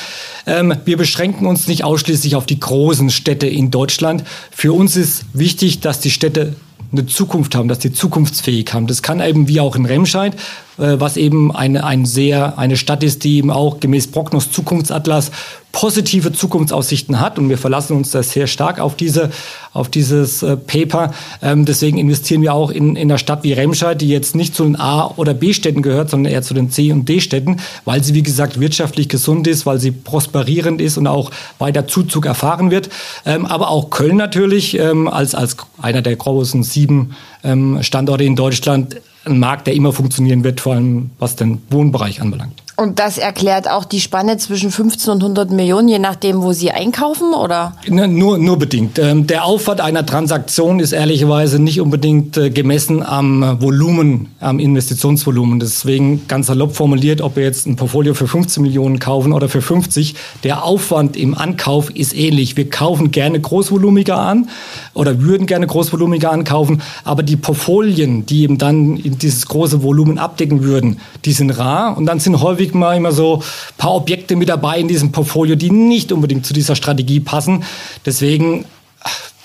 Ähm, 0.45 0.75
wir 0.85 0.97
beschränken 0.97 1.45
uns 1.45 1.67
nicht 1.67 1.83
ausschließlich 1.83 2.35
auf 2.35 2.45
die 2.45 2.59
großen 2.59 3.09
Städte 3.09 3.47
in 3.47 3.71
Deutschland. 3.71 4.23
Für 4.51 4.73
uns 4.73 4.95
ist 4.95 5.25
wichtig, 5.33 5.79
dass 5.79 5.99
die 5.99 6.11
Städte 6.11 6.55
eine 6.91 7.05
Zukunft 7.05 7.55
haben, 7.55 7.67
dass 7.67 7.79
die 7.79 7.93
zukunftsfähig 7.93 8.73
haben. 8.73 8.87
Das 8.87 9.01
kann 9.01 9.21
eben 9.21 9.47
wie 9.47 9.59
auch 9.59 9.75
in 9.75 9.85
Remscheid, 9.85 10.33
äh, 10.77 10.95
was 10.99 11.17
eben 11.17 11.55
eine, 11.55 11.83
ein 11.83 12.05
sehr, 12.05 12.57
eine 12.57 12.77
Stadt 12.77 13.03
ist, 13.03 13.23
die 13.23 13.37
eben 13.37 13.51
auch 13.51 13.79
gemäß 13.79 14.07
Prognos 14.07 14.51
Zukunftsatlas 14.51 15.31
positive 15.71 16.33
Zukunftsaussichten 16.33 17.19
hat 17.19 17.37
und 17.37 17.49
wir 17.49 17.57
verlassen 17.57 17.95
uns 17.95 18.11
da 18.11 18.23
sehr 18.23 18.47
stark 18.47 18.79
auf 18.79 18.95
diese 18.95 19.29
auf 19.73 19.89
dieses 19.89 20.43
äh, 20.43 20.57
Paper. 20.57 21.13
Ähm, 21.41 21.65
deswegen 21.65 21.97
investieren 21.97 22.41
wir 22.41 22.53
auch 22.53 22.71
in, 22.71 22.95
in 22.95 23.09
einer 23.09 23.17
Stadt 23.17 23.43
wie 23.43 23.53
Remscheid, 23.53 23.99
die 24.01 24.09
jetzt 24.09 24.35
nicht 24.35 24.55
zu 24.55 24.63
den 24.63 24.79
A- 24.79 25.13
oder 25.15 25.33
B-Städten 25.33 25.81
gehört, 25.81 26.09
sondern 26.09 26.31
eher 26.31 26.41
zu 26.41 26.53
den 26.53 26.71
C- 26.71 26.91
und 26.91 27.07
D-Städten, 27.07 27.57
weil 27.85 28.03
sie, 28.03 28.13
wie 28.13 28.23
gesagt, 28.23 28.59
wirtschaftlich 28.59 29.09
gesund 29.09 29.47
ist, 29.47 29.65
weil 29.65 29.79
sie 29.79 29.91
prosperierend 29.91 30.81
ist 30.81 30.97
und 30.97 31.07
auch 31.07 31.31
weiter 31.59 31.87
Zuzug 31.87 32.25
erfahren 32.25 32.71
wird. 32.71 32.89
Ähm, 33.25 33.45
aber 33.45 33.69
auch 33.69 33.89
Köln 33.89 34.17
natürlich 34.17 34.77
ähm, 34.77 35.07
als, 35.07 35.35
als 35.35 35.57
einer 35.81 36.01
der 36.01 36.15
großen 36.15 36.63
sieben 36.63 37.15
ähm, 37.43 37.81
Standorte 37.81 38.23
in 38.23 38.35
Deutschland 38.35 38.97
ein 39.25 39.39
Markt, 39.39 39.67
der 39.67 39.75
immer 39.75 39.93
funktionieren 39.93 40.43
wird, 40.43 40.61
vor 40.61 40.73
allem 40.73 41.11
was 41.19 41.35
den 41.35 41.61
Wohnbereich 41.69 42.21
anbelangt. 42.21 42.63
Und 42.79 42.97
das 42.97 43.17
erklärt 43.17 43.69
auch 43.69 43.83
die 43.83 43.99
Spanne 43.99 44.37
zwischen 44.37 44.71
15 44.71 45.11
und 45.11 45.21
100 45.21 45.51
Millionen, 45.51 45.89
je 45.89 45.99
nachdem, 45.99 46.41
wo 46.41 46.53
Sie 46.53 46.71
einkaufen, 46.71 47.33
oder? 47.33 47.73
Ne, 47.89 48.07
nur, 48.07 48.37
nur 48.37 48.57
bedingt. 48.57 48.97
Ähm, 48.99 49.27
der 49.27 49.43
Aufwand 49.43 49.81
einer 49.81 50.05
Transaktion 50.05 50.79
ist 50.79 50.93
ehrlicherweise 50.93 51.59
nicht 51.59 51.81
unbedingt 51.81 52.37
äh, 52.37 52.49
gemessen 52.49 53.03
am 53.03 53.61
Volumen, 53.61 54.29
am 54.39 54.59
Investitionsvolumen. 54.59 55.59
Deswegen 55.59 56.25
ganz 56.29 56.47
salopp 56.47 56.73
formuliert, 56.73 57.19
ob 57.19 57.35
wir 57.35 57.43
jetzt 57.43 57.67
ein 57.67 57.75
Portfolio 57.75 58.13
für 58.13 58.29
15 58.29 58.63
Millionen 58.63 58.99
kaufen 58.99 59.33
oder 59.33 59.49
für 59.49 59.61
50, 59.61 60.15
der 60.45 60.63
Aufwand 60.63 61.17
im 61.17 61.37
Ankauf 61.37 61.89
ist 61.89 62.15
ähnlich. 62.15 62.55
Wir 62.55 62.69
kaufen 62.69 63.11
gerne 63.11 63.41
großvolumiger 63.41 64.17
an 64.17 64.47
oder 64.93 65.21
würden 65.21 65.47
gerne 65.47 65.67
großvolumiger 65.67 66.31
ankaufen, 66.31 66.81
aber 67.03 67.23
die 67.23 67.35
Portfolien, 67.35 68.25
die 68.25 68.43
eben 68.43 68.57
dann 68.57 68.95
dieses 69.03 69.47
große 69.47 69.83
Volumen 69.83 70.17
abdecken 70.17 70.63
würden, 70.63 71.01
die 71.25 71.33
sind 71.33 71.51
rar 71.51 71.97
und 71.97 72.05
dann 72.05 72.21
sind 72.21 72.41
häufig 72.41 72.68
mal 72.75 72.97
immer 72.97 73.11
so 73.11 73.37
ein 73.37 73.43
paar 73.77 73.95
Objekte 73.95 74.35
mit 74.35 74.49
dabei 74.49 74.79
in 74.79 74.87
diesem 74.87 75.11
Portfolio, 75.11 75.55
die 75.55 75.71
nicht 75.71 76.11
unbedingt 76.11 76.45
zu 76.45 76.53
dieser 76.53 76.75
Strategie 76.75 77.19
passen. 77.19 77.63
Deswegen 78.05 78.65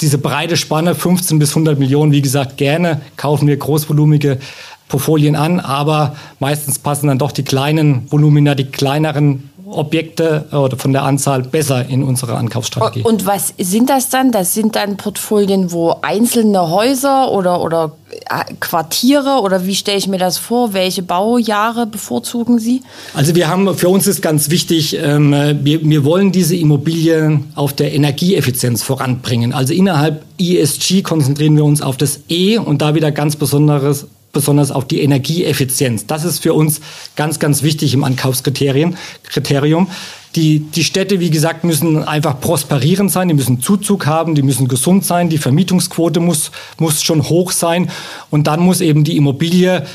diese 0.01 0.19
breite 0.19 0.57
Spanne 0.57 0.95
15 0.95 1.39
bis 1.39 1.51
100 1.51 1.79
Millionen, 1.79 2.13
wie 2.13 2.23
gesagt, 2.23 2.57
gerne 2.57 3.01
kaufen 3.17 3.47
wir 3.47 3.57
großvolumige 3.57 4.39
Portfolien 4.89 5.35
an, 5.35 5.61
aber 5.61 6.15
meistens 6.41 6.79
passen 6.79 7.07
dann 7.07 7.19
doch 7.19 7.33
die 7.33 7.43
kleinen 7.43 8.11
Volumina, 8.11 8.55
die 8.55 8.67
kleineren 8.67 9.51
Objekte 9.75 10.47
oder 10.53 10.77
von 10.77 10.93
der 10.93 11.03
Anzahl 11.03 11.43
besser 11.43 11.87
in 11.87 12.03
unsere 12.03 12.37
Ankaufsstrategie. 12.37 13.03
Und 13.03 13.27
was 13.27 13.55
sind 13.59 13.91
das 13.91 14.09
dann? 14.09 14.33
Das 14.33 14.55
sind 14.55 14.77
dann 14.77 14.97
Portfolien, 14.97 15.73
wo 15.73 15.97
einzelne 16.03 16.71
Häuser 16.71 17.31
oder, 17.33 17.61
oder 17.61 17.93
äh, 18.11 18.55
Quartiere 18.61 19.41
oder 19.43 19.67
wie 19.67 19.75
stelle 19.75 19.99
ich 19.99 20.09
mir 20.09 20.19
das 20.19 20.39
vor? 20.39 20.73
Welche 20.73 21.03
Baujahre 21.03 21.87
bevorzugen 21.87 22.59
Sie? 22.59 22.83
Also 23.15 23.35
wir 23.35 23.49
haben, 23.49 23.75
für 23.77 23.89
uns 23.89 24.07
ist 24.07 24.23
ganz 24.23 24.51
wichtig, 24.51 24.97
ähm, 25.01 25.33
wir, 25.63 25.83
wir 25.83 26.05
wollen 26.05 26.33
diese 26.33 26.57
Immobilien 26.57 27.45
auf 27.55 27.73
der 27.73 27.93
Energieeffizienz 27.93 28.83
voranbringen. 28.83 29.53
Also 29.53 29.75
innerhalb 29.75 30.25
ESG 30.39 31.03
konzentrieren 31.03 31.57
wir 31.57 31.65
uns 31.65 31.83
auf 31.83 31.97
das 31.97 32.21
E 32.29 32.59
und 32.59 32.83
da 32.83 32.95
wieder 32.95 33.13
ganz 33.13 33.37
besonderes 33.37 34.07
besonders 34.35 34.71
auf 34.71 34.87
die 34.87 35.01
Energieeffizienz. 35.01 36.07
Das 36.07 36.25
ist 36.25 36.41
für 36.41 36.53
uns 36.53 36.81
ganz, 37.17 37.39
ganz 37.39 37.63
wichtig 37.63 37.95
im 37.95 38.05
Ankaufskriterium. 38.05 38.97
Kriterium. 39.23 39.89
Die, 40.37 40.59
die 40.59 40.83
Städte, 40.83 41.21
wie 41.21 41.31
gesagt, 41.31 41.63
müssen 41.63 42.03
einfach 42.03 42.41
prosperierend 42.41 43.11
sein, 43.11 43.29
die 43.29 43.35
müssen 43.35 43.61
Zuzug 43.61 44.07
haben, 44.07 44.35
die 44.35 44.43
müssen 44.43 44.67
gesund 44.67 45.05
sein, 45.05 45.29
die 45.29 45.39
Vermietungsquote 45.39 46.19
muss, 46.19 46.51
muss 46.79 47.05
schon 47.05 47.29
hoch 47.29 47.53
sein 47.53 47.89
und 48.31 48.49
dann 48.49 48.61
muss 48.61 48.81
eben 48.81 49.05
die 49.05 49.17
Immobilie 49.17 49.87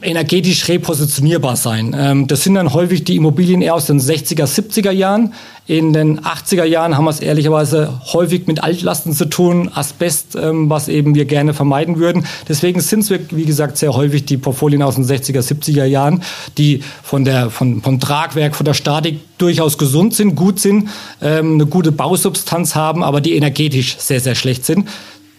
energetisch 0.00 0.68
repositionierbar 0.68 1.56
sein. 1.56 1.94
Ähm, 1.98 2.26
das 2.26 2.44
sind 2.44 2.54
dann 2.54 2.72
häufig 2.72 3.04
die 3.04 3.16
Immobilien 3.16 3.62
eher 3.62 3.74
aus 3.74 3.86
den 3.86 4.00
60er, 4.00 4.44
70er 4.44 4.90
Jahren. 4.90 5.34
In 5.66 5.92
den 5.92 6.20
80er 6.20 6.64
Jahren 6.64 6.96
haben 6.96 7.04
wir 7.04 7.10
es 7.10 7.20
ehrlicherweise 7.20 8.00
häufig 8.12 8.46
mit 8.46 8.62
Altlasten 8.62 9.12
zu 9.12 9.26
tun, 9.26 9.70
Asbest, 9.72 10.34
ähm, 10.34 10.68
was 10.68 10.88
eben 10.88 11.14
wir 11.14 11.24
gerne 11.24 11.54
vermeiden 11.54 11.98
würden. 11.98 12.26
Deswegen 12.48 12.80
sind 12.80 13.00
es, 13.00 13.10
wie 13.30 13.44
gesagt, 13.44 13.78
sehr 13.78 13.94
häufig 13.94 14.24
die 14.24 14.38
Portfolien 14.38 14.82
aus 14.82 14.96
den 14.96 15.04
60er, 15.04 15.40
70er 15.40 15.84
Jahren, 15.84 16.22
die 16.58 16.82
von 17.02 17.24
der, 17.24 17.50
von, 17.50 17.80
vom 17.80 18.00
Tragwerk, 18.00 18.56
von 18.56 18.64
der 18.64 18.74
Statik 18.74 19.20
durchaus 19.38 19.78
gesund 19.78 20.14
sind, 20.14 20.34
gut 20.34 20.58
sind, 20.58 20.88
ähm, 21.20 21.54
eine 21.54 21.66
gute 21.66 21.92
Bausubstanz 21.92 22.74
haben, 22.74 23.04
aber 23.04 23.20
die 23.20 23.36
energetisch 23.36 23.96
sehr, 23.98 24.20
sehr 24.20 24.34
schlecht 24.34 24.64
sind 24.64 24.88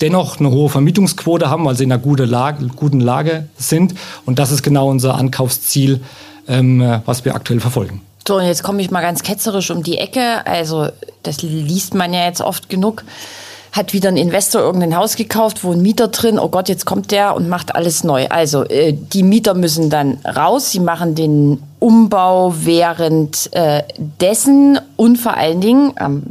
dennoch 0.02 0.40
eine 0.40 0.52
hohe 0.52 0.70
Vermietungsquote 0.70 1.50
haben, 1.50 1.66
weil 1.66 1.76
sie 1.76 1.84
in 1.84 1.92
einer 1.92 2.02
gute 2.02 2.26
Lage, 2.26 2.68
guten 2.68 3.00
Lage 3.00 3.48
sind. 3.58 3.94
Und 4.26 4.40
das 4.40 4.52
ist 4.52 4.64
genau 4.64 4.90
unser 4.90 5.16
Ankaufsziel, 5.16 6.02
ähm, 6.48 7.02
was 7.06 7.26
wir 7.26 7.36
aktuell 7.36 7.60
verfolgen. 7.60 8.02
So, 8.28 8.38
und 8.38 8.46
jetzt 8.46 8.64
komme 8.64 8.82
ich 8.82 8.90
mal 8.90 9.02
ganz 9.02 9.22
ketzerisch 9.22 9.70
um 9.70 9.84
die 9.84 9.98
Ecke. 9.98 10.46
Also, 10.48 10.88
das 11.24 11.42
liest 11.42 11.94
man 11.94 12.14
ja 12.14 12.26
jetzt 12.26 12.42
oft 12.42 12.70
genug. 12.70 13.04
Hat 13.74 13.92
wieder 13.92 14.10
ein 14.10 14.18
Investor 14.18 14.62
irgendein 14.62 14.96
Haus 14.96 15.18
gekauft, 15.18 15.64
wo 15.64 15.74
ein 15.74 15.82
Mieter 15.82 16.08
drin, 16.08 16.40
oh 16.40 16.48
Gott, 16.48 16.70
jetzt 16.70 16.86
kommt 16.86 17.12
der 17.12 17.36
und 17.36 17.50
macht 17.50 17.76
alles 17.76 18.06
neu. 18.06 18.28
Also, 18.30 18.64
äh, 18.64 18.94
die 18.94 19.24
Mieter 19.24 19.56
müssen 19.56 19.90
dann 19.90 20.20
raus, 20.26 20.72
sie 20.72 20.80
machen 20.80 21.16
den 21.16 21.62
Umbau 21.80 22.54
während 22.56 23.50
äh, 23.52 23.84
dessen 24.22 24.80
und 24.96 25.18
vor 25.18 25.36
allen 25.36 25.60
Dingen, 25.60 25.94
ähm, 26.00 26.24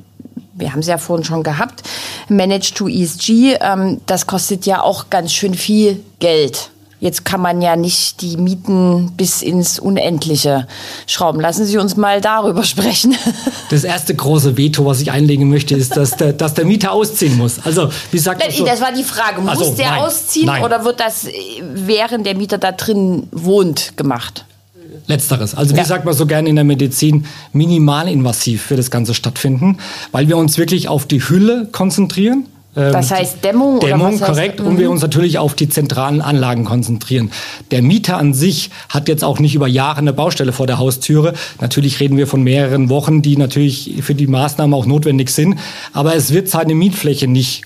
wir 0.55 0.73
haben 0.73 0.81
es 0.81 0.87
ja 0.87 0.97
vorhin 0.97 1.25
schon 1.25 1.43
gehabt, 1.43 1.83
Manage 2.29 2.75
to 2.75 2.89
ESG, 2.89 3.57
ähm, 3.61 4.01
das 4.07 4.27
kostet 4.27 4.67
ja 4.67 4.83
auch 4.83 5.11
ganz 5.11 5.33
schön 5.33 5.55
viel 5.55 6.03
Geld. 6.19 6.71
Jetzt 7.03 7.25
kann 7.25 7.41
man 7.41 7.61
ja 7.61 7.75
nicht 7.75 8.21
die 8.21 8.37
Mieten 8.37 9.11
bis 9.17 9.43
ins 9.43 9.81
Unendliche 9.81 10.69
schrauben. 11.09 11.41
Lassen 11.41 11.67
Sie 11.67 11.77
uns 11.79 11.97
mal 11.97 12.21
darüber 12.21 12.63
sprechen. 12.65 13.17
Das 13.71 13.83
erste 13.83 14.15
große 14.15 14.57
Veto, 14.57 14.87
was 14.87 15.01
ich 15.01 15.11
einlegen 15.11 15.51
möchte, 15.51 15.75
ist, 15.75 15.97
dass 15.97 16.17
der, 16.17 16.33
dass 16.33 16.55
der 16.55 16.65
Mieter 16.65 16.93
ausziehen 16.93 17.37
muss. 17.37 17.59
Also, 17.65 17.91
wie 18.13 18.19
sagt 18.19 18.47
das? 18.47 18.57
So? 18.57 18.65
Das 18.65 18.81
war 18.81 18.93
die 18.93 19.03
Frage. 19.03 19.41
Muss 19.41 19.51
also, 19.51 19.75
der 19.75 19.91
nein, 19.91 20.01
ausziehen 20.03 20.47
nein. 20.47 20.63
oder 20.63 20.85
wird 20.85 21.01
das, 21.01 21.27
während 21.75 22.25
der 22.25 22.37
Mieter 22.37 22.59
da 22.59 22.71
drin 22.71 23.27
wohnt, 23.33 23.97
gemacht? 23.97 24.45
Letzteres. 25.07 25.55
Also 25.55 25.75
wie 25.75 25.79
ja. 25.79 25.85
sagt 25.85 26.05
man 26.05 26.15
so 26.15 26.27
gerne 26.27 26.49
in 26.49 26.57
der 26.57 26.65
Medizin, 26.65 27.27
minimalinvasiv 27.53 28.71
wird 28.71 28.79
das 28.79 28.91
Ganze 28.91 29.15
stattfinden, 29.15 29.79
weil 30.13 30.29
wir 30.29 30.37
uns 30.37 30.59
wirklich 30.59 30.89
auf 30.89 31.07
die 31.07 31.21
Hülle 31.21 31.69
konzentrieren. 31.71 32.47
Ähm, 32.75 32.93
das 32.93 33.11
heißt 33.11 33.45
Dämmung? 33.45 33.81
Dämmung, 33.81 34.17
oder 34.17 34.27
korrekt. 34.27 34.61
Heißt, 34.61 34.69
und 34.69 34.79
wir 34.79 34.87
mhm. 34.87 34.93
uns 34.93 35.03
natürlich 35.03 35.39
auf 35.39 35.55
die 35.55 35.69
zentralen 35.69 36.23
Anlagen 36.23 36.65
konzentrieren. 36.65 37.31
Der 37.71 37.83
Mieter 37.83 38.17
an 38.17 38.35
sich 38.35 38.71
hat 38.89 39.09
jetzt 39.09 39.25
auch 39.25 39.39
nicht 39.39 39.55
über 39.55 39.69
Jahre 39.69 39.99
eine 39.99 40.13
Baustelle 40.13 40.53
vor 40.53 40.67
der 40.67 40.79
Haustüre. 40.79 41.35
Natürlich 41.61 42.01
reden 42.01 42.17
wir 42.17 42.27
von 42.27 42.43
mehreren 42.43 42.89
Wochen, 42.89 43.23
die 43.23 43.37
natürlich 43.37 43.95
für 44.01 44.15
die 44.15 44.27
Maßnahmen 44.27 44.75
auch 44.75 44.87
notwendig 44.87 45.31
sind. 45.31 45.59
Aber 45.93 46.15
es 46.15 46.33
wird 46.33 46.49
seine 46.49 46.75
Mietfläche 46.75 47.29
nicht 47.29 47.65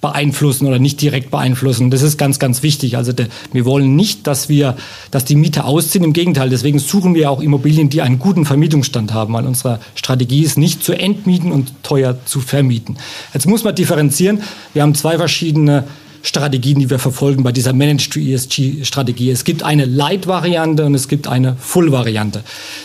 beeinflussen 0.00 0.66
oder 0.66 0.78
nicht 0.78 1.00
direkt 1.00 1.30
beeinflussen. 1.30 1.90
Das 1.90 2.02
ist 2.02 2.18
ganz, 2.18 2.38
ganz 2.38 2.62
wichtig. 2.62 2.96
Also 2.96 3.12
de, 3.12 3.26
wir 3.52 3.64
wollen 3.64 3.96
nicht, 3.96 4.26
dass 4.26 4.48
wir, 4.48 4.76
dass 5.10 5.24
die 5.24 5.34
Mieter 5.34 5.64
ausziehen. 5.64 6.04
Im 6.04 6.12
Gegenteil, 6.12 6.50
deswegen 6.50 6.78
suchen 6.78 7.14
wir 7.14 7.30
auch 7.30 7.40
Immobilien, 7.40 7.88
die 7.88 8.02
einen 8.02 8.18
guten 8.18 8.44
Vermietungsstand 8.44 9.12
haben, 9.12 9.34
weil 9.34 9.46
unsere 9.46 9.80
Strategie 9.94 10.42
ist, 10.42 10.56
nicht 10.56 10.84
zu 10.84 10.92
entmieten 10.92 11.50
und 11.50 11.72
teuer 11.82 12.18
zu 12.24 12.40
vermieten. 12.40 12.96
Jetzt 13.34 13.46
muss 13.46 13.64
man 13.64 13.74
differenzieren. 13.74 14.42
Wir 14.72 14.82
haben 14.82 14.94
zwei 14.94 15.16
verschiedene 15.16 15.84
Strategien, 16.28 16.78
die 16.78 16.90
wir 16.90 16.98
verfolgen 16.98 17.42
bei 17.42 17.52
dieser 17.52 17.72
Managed 17.72 18.12
to 18.12 18.20
ESG-Strategie. 18.20 19.30
Es 19.30 19.44
gibt 19.44 19.62
eine 19.62 19.86
Light-Variante 19.86 20.84
und 20.84 20.94
es 20.94 21.08
gibt 21.08 21.26
eine 21.26 21.56
Full-Variante. 21.58 22.42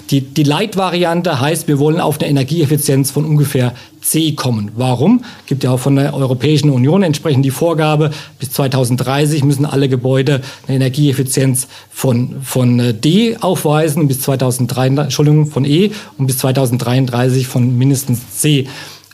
Die, 0.09 0.21
die 0.21 0.43
Light-Variante 0.43 1.39
heißt, 1.39 1.67
wir 1.67 1.77
wollen 1.77 1.99
auf 1.99 2.19
eine 2.19 2.29
Energieeffizienz 2.29 3.11
von 3.11 3.25
ungefähr 3.25 3.73
C 4.03 4.33
kommen. 4.33 4.71
Warum? 4.75 5.23
Gibt 5.45 5.63
ja 5.63 5.71
auch 5.71 5.79
von 5.79 5.95
der 5.95 6.13
Europäischen 6.13 6.69
Union 6.69 7.03
entsprechend 7.03 7.45
die 7.45 7.51
Vorgabe, 7.51 8.11
bis 8.39 8.51
2030 8.51 9.43
müssen 9.43 9.65
alle 9.65 9.89
Gebäude 9.89 10.41
eine 10.67 10.77
Energieeffizienz 10.77 11.67
von, 11.89 12.41
von 12.43 12.79
äh, 12.79 12.93
D 12.93 13.37
aufweisen 13.39 14.07
bis 14.07 14.21
2033, 14.21 15.05
Entschuldigung, 15.05 15.47
von 15.47 15.65
E 15.65 15.91
und 16.17 16.27
bis 16.27 16.37
2033 16.39 17.47
von 17.47 17.77
mindestens 17.77 18.39
C. 18.39 18.67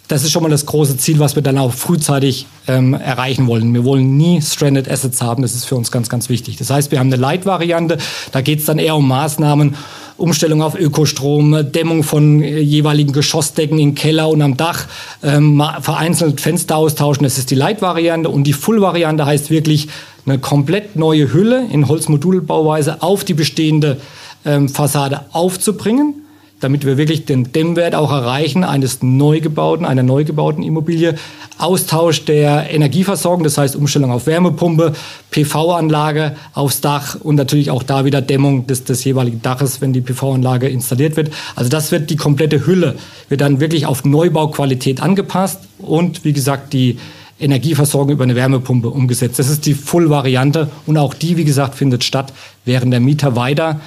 Das 0.09 0.23
ist 0.23 0.31
schon 0.31 0.41
mal 0.41 0.49
das 0.49 0.65
große 0.65 0.97
Ziel, 0.97 1.19
was 1.19 1.35
wir 1.35 1.43
dann 1.43 1.59
auch 1.59 1.71
frühzeitig 1.71 2.47
ähm, 2.67 2.95
erreichen 2.95 3.45
wollen. 3.45 3.71
Wir 3.75 3.83
wollen 3.83 4.17
nie 4.17 4.41
Stranded 4.41 4.89
Assets 4.89 5.21
haben. 5.21 5.43
Das 5.43 5.53
ist 5.53 5.65
für 5.65 5.75
uns 5.75 5.91
ganz, 5.91 6.09
ganz 6.09 6.29
wichtig. 6.29 6.57
Das 6.57 6.71
heißt, 6.71 6.89
wir 6.89 6.97
haben 6.97 7.13
eine 7.13 7.21
Light-Variante. 7.21 7.99
Da 8.31 8.41
geht 8.41 8.57
es 8.57 8.65
dann 8.65 8.79
eher 8.79 8.95
um 8.95 9.07
Maßnahmen, 9.07 9.75
Umstellung 10.17 10.63
auf 10.63 10.73
Ökostrom, 10.73 11.71
Dämmung 11.71 12.01
von 12.01 12.41
äh, 12.41 12.57
jeweiligen 12.57 13.13
Geschossdecken 13.13 13.77
im 13.77 13.93
Keller 13.93 14.29
und 14.29 14.41
am 14.41 14.57
Dach, 14.57 14.87
ähm, 15.21 15.61
vereinzelt 15.79 16.41
Fenster 16.41 16.77
austauschen. 16.77 17.21
Das 17.21 17.37
ist 17.37 17.51
die 17.51 17.55
Light-Variante. 17.55 18.29
Und 18.29 18.45
die 18.45 18.53
Full-Variante 18.53 19.27
heißt 19.27 19.51
wirklich 19.51 19.89
eine 20.25 20.39
komplett 20.39 20.95
neue 20.95 21.31
Hülle 21.31 21.67
in 21.71 21.87
Holzmodulbauweise 21.87 23.03
auf 23.03 23.25
die 23.25 23.35
bestehende 23.35 24.01
ähm, 24.43 24.69
Fassade 24.69 25.25
aufzubringen 25.33 26.25
damit 26.59 26.85
wir 26.85 26.97
wirklich 26.97 27.25
den 27.25 27.51
Dämmwert 27.51 27.95
auch 27.95 28.11
erreichen 28.11 28.63
eines 28.63 29.01
neu 29.01 29.39
gebauten, 29.39 29.85
einer 29.85 30.03
neu 30.03 30.23
gebauten 30.23 30.63
Immobilie. 30.63 31.15
Austausch 31.57 32.25
der 32.25 32.69
Energieversorgung, 32.71 33.43
das 33.43 33.57
heißt 33.57 33.75
Umstellung 33.75 34.11
auf 34.11 34.27
Wärmepumpe, 34.27 34.93
PV-Anlage 35.31 36.35
aufs 36.53 36.81
Dach 36.81 37.15
und 37.21 37.35
natürlich 37.35 37.71
auch 37.71 37.83
da 37.83 38.05
wieder 38.05 38.21
Dämmung 38.21 38.67
des, 38.67 38.83
des 38.83 39.03
jeweiligen 39.03 39.41
Daches, 39.41 39.81
wenn 39.81 39.93
die 39.93 40.01
PV-Anlage 40.01 40.67
installiert 40.67 41.15
wird. 41.15 41.31
Also 41.55 41.69
das 41.69 41.91
wird 41.91 42.09
die 42.09 42.15
komplette 42.15 42.65
Hülle, 42.65 42.95
wird 43.29 43.41
dann 43.41 43.59
wirklich 43.59 43.85
auf 43.85 44.05
Neubauqualität 44.05 45.01
angepasst 45.01 45.61
und 45.79 46.23
wie 46.23 46.33
gesagt 46.33 46.73
die 46.73 46.97
Energieversorgung 47.39 48.13
über 48.13 48.23
eine 48.25 48.35
Wärmepumpe 48.35 48.89
umgesetzt. 48.89 49.39
Das 49.39 49.49
ist 49.49 49.65
die 49.65 49.73
Full-Variante 49.73 50.69
und 50.85 50.97
auch 50.97 51.13
die, 51.13 51.37
wie 51.37 51.45
gesagt, 51.45 51.75
findet 51.75 52.03
statt, 52.03 52.33
während 52.65 52.91
der 52.91 52.99
Mieter 52.99 53.35
weiter 53.35 53.79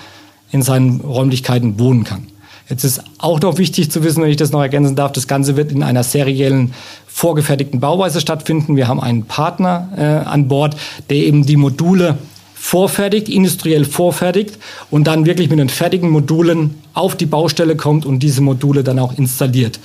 in 0.50 0.62
seinen 0.62 1.00
Räumlichkeiten 1.00 1.78
wohnen 1.78 2.04
kann. 2.04 2.31
Jetzt 2.72 2.84
ist 2.84 3.02
auch 3.18 3.38
noch 3.42 3.58
wichtig 3.58 3.90
zu 3.90 4.02
wissen, 4.02 4.22
wenn 4.22 4.30
ich 4.30 4.38
das 4.38 4.50
noch 4.50 4.62
ergänzen 4.62 4.96
darf, 4.96 5.12
das 5.12 5.26
Ganze 5.26 5.58
wird 5.58 5.72
in 5.72 5.82
einer 5.82 6.02
seriellen 6.02 6.72
vorgefertigten 7.06 7.80
Bauweise 7.80 8.18
stattfinden. 8.18 8.76
Wir 8.76 8.88
haben 8.88 8.98
einen 8.98 9.26
Partner 9.26 9.90
äh, 9.94 10.26
an 10.26 10.48
Bord, 10.48 10.74
der 11.10 11.18
eben 11.18 11.44
die 11.44 11.58
Module 11.58 12.16
vorfertigt, 12.54 13.28
industriell 13.28 13.84
vorfertigt 13.84 14.56
und 14.90 15.06
dann 15.06 15.26
wirklich 15.26 15.50
mit 15.50 15.58
den 15.58 15.68
fertigen 15.68 16.08
Modulen 16.08 16.82
auf 16.94 17.14
die 17.14 17.26
Baustelle 17.26 17.76
kommt 17.76 18.06
und 18.06 18.20
diese 18.20 18.40
Module 18.40 18.82
dann 18.82 18.98
auch 18.98 19.12
installiert. 19.18 19.78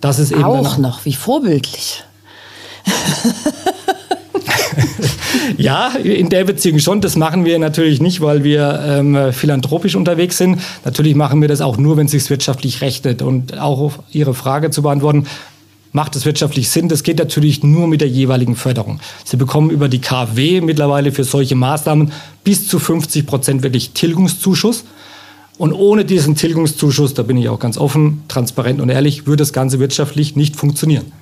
Das 0.00 0.20
ist 0.20 0.30
eben 0.30 0.44
auch 0.44 0.78
noch 0.78 1.04
wie 1.04 1.14
vorbildlich. 1.14 2.04
ja, 5.56 5.88
in 6.02 6.28
der 6.28 6.44
Beziehung 6.44 6.78
schon. 6.78 7.00
Das 7.00 7.16
machen 7.16 7.44
wir 7.44 7.58
natürlich 7.58 8.00
nicht, 8.00 8.20
weil 8.20 8.44
wir 8.44 8.82
ähm, 8.84 9.32
philanthropisch 9.32 9.94
unterwegs 9.94 10.38
sind. 10.38 10.60
Natürlich 10.84 11.14
machen 11.14 11.40
wir 11.40 11.48
das 11.48 11.60
auch 11.60 11.76
nur, 11.76 11.96
wenn 11.96 12.06
es 12.06 12.12
sich 12.12 12.28
wirtschaftlich 12.30 12.80
rechnet. 12.80 13.22
Und 13.22 13.58
auch 13.58 13.80
auf 13.80 13.98
Ihre 14.12 14.34
Frage 14.34 14.70
zu 14.70 14.82
beantworten, 14.82 15.26
macht 15.92 16.16
es 16.16 16.24
wirtschaftlich 16.24 16.68
Sinn? 16.68 16.88
Das 16.88 17.02
geht 17.02 17.18
natürlich 17.18 17.62
nur 17.62 17.88
mit 17.88 18.00
der 18.00 18.08
jeweiligen 18.08 18.56
Förderung. 18.56 19.00
Sie 19.24 19.36
bekommen 19.36 19.70
über 19.70 19.88
die 19.88 20.00
KfW 20.00 20.60
mittlerweile 20.60 21.12
für 21.12 21.24
solche 21.24 21.54
Maßnahmen 21.54 22.12
bis 22.44 22.68
zu 22.68 22.78
50 22.78 23.26
Prozent 23.26 23.62
wirklich 23.62 23.90
Tilgungszuschuss. 23.90 24.84
Und 25.58 25.74
ohne 25.74 26.06
diesen 26.06 26.36
Tilgungszuschuss, 26.36 27.12
da 27.12 27.22
bin 27.22 27.36
ich 27.36 27.50
auch 27.50 27.58
ganz 27.58 27.76
offen, 27.76 28.22
transparent 28.28 28.80
und 28.80 28.88
ehrlich, 28.88 29.26
würde 29.26 29.42
das 29.42 29.52
Ganze 29.52 29.78
wirtschaftlich 29.78 30.34
nicht 30.34 30.56
funktionieren. 30.56 31.12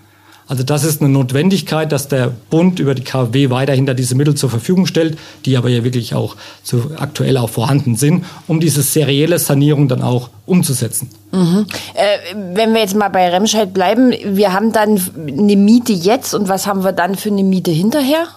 Also 0.48 0.62
das 0.62 0.82
ist 0.82 1.02
eine 1.02 1.10
Notwendigkeit, 1.10 1.92
dass 1.92 2.08
der 2.08 2.32
Bund 2.48 2.80
über 2.80 2.94
die 2.94 3.04
KfW 3.04 3.50
weiterhin 3.50 3.84
da 3.84 3.92
diese 3.92 4.14
Mittel 4.14 4.34
zur 4.34 4.48
Verfügung 4.48 4.86
stellt, 4.86 5.18
die 5.44 5.58
aber 5.58 5.68
ja 5.68 5.84
wirklich 5.84 6.14
auch 6.14 6.36
zu, 6.62 6.90
aktuell 6.96 7.36
auch 7.36 7.50
vorhanden 7.50 7.96
sind, 7.96 8.24
um 8.46 8.58
diese 8.58 8.82
serielle 8.82 9.38
Sanierung 9.38 9.88
dann 9.88 10.02
auch 10.02 10.30
umzusetzen. 10.46 11.10
Mhm. 11.32 11.66
Äh, 11.94 12.34
wenn 12.54 12.72
wir 12.72 12.80
jetzt 12.80 12.96
mal 12.96 13.10
bei 13.10 13.28
Remscheid 13.28 13.74
bleiben, 13.74 14.14
wir 14.24 14.54
haben 14.54 14.72
dann 14.72 15.00
eine 15.16 15.56
Miete 15.56 15.92
jetzt 15.92 16.32
und 16.32 16.48
was 16.48 16.66
haben 16.66 16.82
wir 16.82 16.92
dann 16.92 17.14
für 17.14 17.28
eine 17.28 17.44
Miete 17.44 17.70
hinterher? 17.70 18.28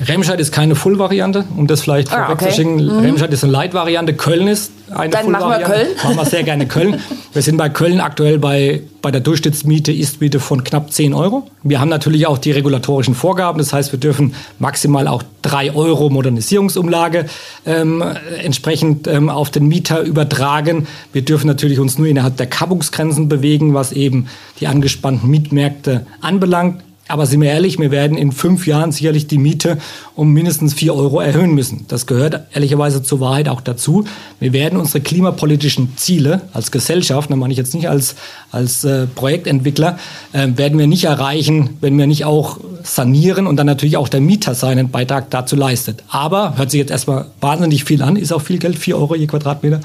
Remscheid 0.00 0.40
ist 0.40 0.52
keine 0.52 0.74
Full-Variante, 0.74 1.44
um 1.56 1.66
das 1.66 1.82
vielleicht 1.82 2.12
ah, 2.12 2.26
vorwegzuschicken. 2.26 2.74
Okay. 2.74 2.92
Mhm. 2.92 2.98
Remscheid 3.00 3.32
ist 3.32 3.44
eine 3.44 3.52
Light-Variante, 3.52 4.14
Köln 4.14 4.48
ist 4.48 4.72
eine 4.90 5.10
Dann 5.10 5.30
machen 5.30 5.50
wir 5.50 5.60
Köln. 5.60 5.86
Machen 6.02 6.16
wir 6.16 6.24
sehr 6.24 6.42
gerne 6.42 6.66
Köln. 6.66 7.00
Wir 7.32 7.42
sind 7.42 7.56
bei 7.56 7.68
Köln 7.68 8.00
aktuell 8.00 8.38
bei, 8.38 8.82
bei 9.02 9.10
der 9.10 9.20
Durchschnittsmiete, 9.20 9.92
Istmiete 9.92 10.40
von 10.40 10.64
knapp 10.64 10.92
10 10.92 11.14
Euro. 11.14 11.46
Wir 11.62 11.80
haben 11.80 11.88
natürlich 11.88 12.26
auch 12.26 12.38
die 12.38 12.50
regulatorischen 12.50 13.14
Vorgaben. 13.14 13.58
Das 13.58 13.72
heißt, 13.72 13.92
wir 13.92 13.98
dürfen 14.00 14.34
maximal 14.58 15.08
auch 15.08 15.22
3 15.42 15.74
Euro 15.74 16.10
Modernisierungsumlage 16.10 17.26
ähm, 17.64 18.04
entsprechend 18.42 19.06
ähm, 19.06 19.30
auf 19.30 19.50
den 19.50 19.68
Mieter 19.68 20.02
übertragen. 20.02 20.86
Wir 21.12 21.22
dürfen 21.22 21.46
natürlich 21.46 21.78
uns 21.78 21.98
nur 21.98 22.06
innerhalb 22.06 22.36
der 22.36 22.46
Kappungsgrenzen 22.46 23.28
bewegen, 23.28 23.74
was 23.74 23.92
eben 23.92 24.26
die 24.60 24.66
angespannten 24.66 25.30
Mietmärkte 25.30 26.06
anbelangt. 26.20 26.82
Aber 27.06 27.26
sind 27.26 27.42
wir 27.42 27.50
ehrlich, 27.50 27.78
wir 27.78 27.90
werden 27.90 28.16
in 28.16 28.32
fünf 28.32 28.66
Jahren 28.66 28.90
sicherlich 28.90 29.26
die 29.26 29.36
Miete 29.36 29.76
um 30.14 30.32
mindestens 30.32 30.72
vier 30.72 30.94
Euro 30.94 31.20
erhöhen 31.20 31.54
müssen. 31.54 31.84
Das 31.88 32.06
gehört 32.06 32.46
ehrlicherweise 32.54 33.02
zur 33.02 33.20
Wahrheit 33.20 33.48
auch 33.48 33.60
dazu. 33.60 34.04
Wir 34.40 34.54
werden 34.54 34.78
unsere 34.78 35.02
klimapolitischen 35.02 35.98
Ziele 35.98 36.40
als 36.54 36.70
Gesellschaft, 36.70 37.30
da 37.30 37.36
meine 37.36 37.52
ich 37.52 37.58
jetzt 37.58 37.74
nicht 37.74 37.90
als, 37.90 38.14
als 38.50 38.84
äh, 38.84 39.06
Projektentwickler, 39.06 39.98
äh, 40.32 40.48
werden 40.56 40.78
wir 40.78 40.86
nicht 40.86 41.04
erreichen, 41.04 41.76
wenn 41.82 41.98
wir 41.98 42.06
nicht 42.06 42.24
auch 42.24 42.58
sanieren 42.82 43.46
und 43.46 43.56
dann 43.56 43.66
natürlich 43.66 43.98
auch 43.98 44.08
der 44.08 44.22
Mieter 44.22 44.54
seinen 44.54 44.90
Beitrag 44.90 45.30
dazu 45.30 45.56
leistet. 45.56 46.02
Aber, 46.08 46.56
hört 46.56 46.70
sich 46.70 46.78
jetzt 46.78 46.90
erstmal 46.90 47.26
wahnsinnig 47.40 47.84
viel 47.84 48.00
an, 48.02 48.16
ist 48.16 48.32
auch 48.32 48.42
viel 48.42 48.58
Geld, 48.58 48.78
vier 48.78 48.96
Euro 48.96 49.14
je 49.14 49.26
Quadratmeter. 49.26 49.80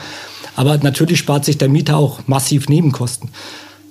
Aber 0.56 0.78
natürlich 0.78 1.20
spart 1.20 1.44
sich 1.44 1.58
der 1.58 1.70
Mieter 1.70 1.98
auch 1.98 2.20
massiv 2.28 2.70
Nebenkosten 2.70 3.30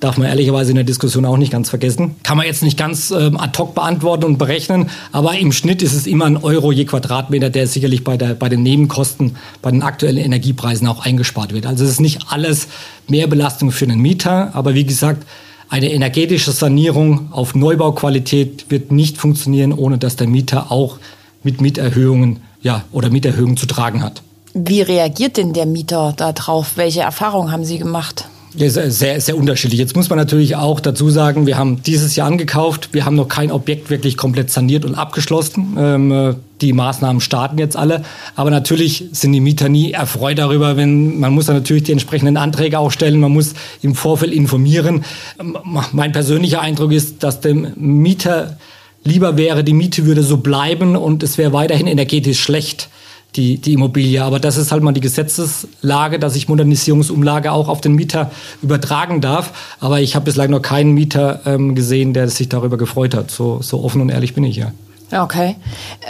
darf 0.01 0.17
man 0.17 0.29
ehrlicherweise 0.29 0.71
in 0.71 0.77
der 0.77 0.85
Diskussion 0.85 1.25
auch 1.25 1.37
nicht 1.37 1.51
ganz 1.53 1.71
vergessen. 1.71 2.17
Kann 2.23 2.37
man 2.37 2.47
jetzt 2.47 2.63
nicht 2.63 2.79
ganz 2.79 3.11
ähm, 3.11 3.37
ad 3.37 3.59
hoc 3.59 3.75
beantworten 3.75 4.25
und 4.25 4.39
berechnen, 4.39 4.91
aber 5.13 5.37
im 5.37 5.53
Schnitt 5.53 5.83
ist 5.83 5.95
es 5.95 6.07
immer 6.07 6.27
ein 6.27 6.37
Euro 6.37 6.71
je 6.73 6.85
Quadratmeter, 6.85 7.51
der 7.51 7.67
sicherlich 7.67 8.05
bei, 8.05 8.17
der, 8.17 8.35
bei 8.35 8.49
den 8.49 8.63
Nebenkosten, 8.63 9.37
bei 9.61 9.71
den 9.71 9.83
aktuellen 9.83 10.19
Energiepreisen 10.19 10.87
auch 10.87 11.05
eingespart 11.05 11.53
wird. 11.53 11.67
Also 11.67 11.85
es 11.85 11.91
ist 11.91 12.01
nicht 12.01 12.23
alles 12.29 12.69
mehr 13.09 13.27
Belastung 13.27 13.73
für 13.73 13.87
den 13.87 13.99
Mieter, 13.99 14.55
aber 14.55 14.75
wie 14.75 14.85
gesagt, 14.85 15.25
eine 15.71 15.93
energetische 15.93 16.53
Sanierung 16.53 17.33
auf 17.33 17.55
Neubauqualität 17.55 18.67
wird 18.71 18.91
nicht 18.91 19.19
funktionieren, 19.19 19.73
ohne 19.73 19.99
dass 19.99 20.17
der 20.17 20.27
Mieter 20.27 20.73
auch 20.73 20.99
mit 21.43 21.61
Mieterhöhungen 21.61 22.41
ja, 22.63 22.85
oder 22.93 23.11
Mieterhöhungen 23.11 23.57
zu 23.57 23.67
tragen 23.67 24.03
hat. 24.03 24.23
Wie 24.55 24.81
reagiert 24.81 25.37
denn 25.37 25.53
der 25.53 25.67
Mieter 25.67 26.15
darauf? 26.17 26.77
Welche 26.77 27.01
Erfahrungen 27.01 27.53
haben 27.53 27.65
Sie 27.65 27.79
gemacht? 27.79 28.29
Sehr, 28.57 29.21
sehr 29.21 29.37
unterschiedlich. 29.37 29.79
Jetzt 29.79 29.95
muss 29.95 30.09
man 30.09 30.19
natürlich 30.19 30.57
auch 30.57 30.81
dazu 30.81 31.11
sagen, 31.11 31.47
wir 31.47 31.59
haben 31.59 31.83
dieses 31.83 32.17
Jahr 32.17 32.27
angekauft. 32.27 32.91
Wir 32.93 33.05
haben 33.05 33.15
noch 33.15 33.29
kein 33.29 33.53
Objekt 33.53 33.91
wirklich 33.91 34.17
komplett 34.17 34.51
saniert 34.51 34.85
und 34.85 34.95
abgeschlossen. 34.95 35.77
Ähm, 35.79 36.13
äh, 36.13 36.35
die 36.61 36.73
Maßnahmen 36.73 37.21
starten 37.21 37.59
jetzt 37.59 37.77
alle. 37.77 38.03
Aber 38.37 38.51
natürlich 38.51 39.05
sind 39.13 39.33
die 39.33 39.41
Mieter 39.41 39.69
nie 39.69 39.93
erfreut 39.93 40.39
darüber, 40.39 40.77
wenn 40.77 41.21
man 41.21 41.33
muss 41.33 41.47
dann 41.47 41.57
natürlich 41.57 41.85
die 41.85 41.93
entsprechenden 41.93 42.37
Anträge 42.37 42.79
auch 42.79 42.91
stellen. 42.91 43.21
Man 43.21 43.33
muss 43.33 43.53
im 43.83 43.95
Vorfeld 43.95 44.33
informieren. 44.33 45.05
Ähm, 45.39 45.59
mein 45.93 46.13
persönlicher 46.13 46.63
Eindruck 46.63 46.93
ist, 46.93 47.23
dass 47.23 47.41
dem 47.41 47.73
Mieter 47.77 48.57
lieber 49.05 49.37
wäre, 49.37 49.63
die 49.63 49.75
Miete 49.75 50.07
würde 50.07 50.23
so 50.23 50.39
bleiben 50.39 50.97
und 50.97 51.23
es 51.23 51.39
wäre 51.39 51.53
weiterhin 51.53 51.87
energetisch 51.87 52.41
schlecht 52.41 52.89
die, 53.37 53.59
die 53.59 53.75
Immobilie. 53.75 54.23
Aber 54.23 54.41
das 54.41 54.57
ist 54.57 54.73
halt 54.73 54.83
mal 54.83 54.93
die 54.93 55.01
Gesetzeslage, 55.01 56.19
dass 56.19 56.37
ich 56.37 56.49
Modernisierungsumlage 56.49 57.53
auch 57.53 57.69
auf 57.69 57.81
den 57.81 57.95
Mieter 57.95 58.31
übertragen 58.62 59.21
darf. 59.21 59.77
Aber 59.81 60.01
ich 60.01 60.14
habe 60.14 60.25
bislang 60.25 60.51
noch 60.51 60.62
keinen 60.62 60.93
Mieter 60.93 61.41
ähm, 61.47 61.75
gesehen, 61.75 62.14
der 62.14 62.29
sich 62.29 62.49
darüber 62.49 62.77
gefreut 62.77 63.14
hat. 63.14 63.31
So, 63.31 63.61
so 63.62 63.83
offen 63.85 64.01
und 64.01 64.09
ehrlich 64.09 64.35
bin 64.35 64.45
ich 64.45 64.57
ja. 64.57 64.73
Okay. 65.12 65.57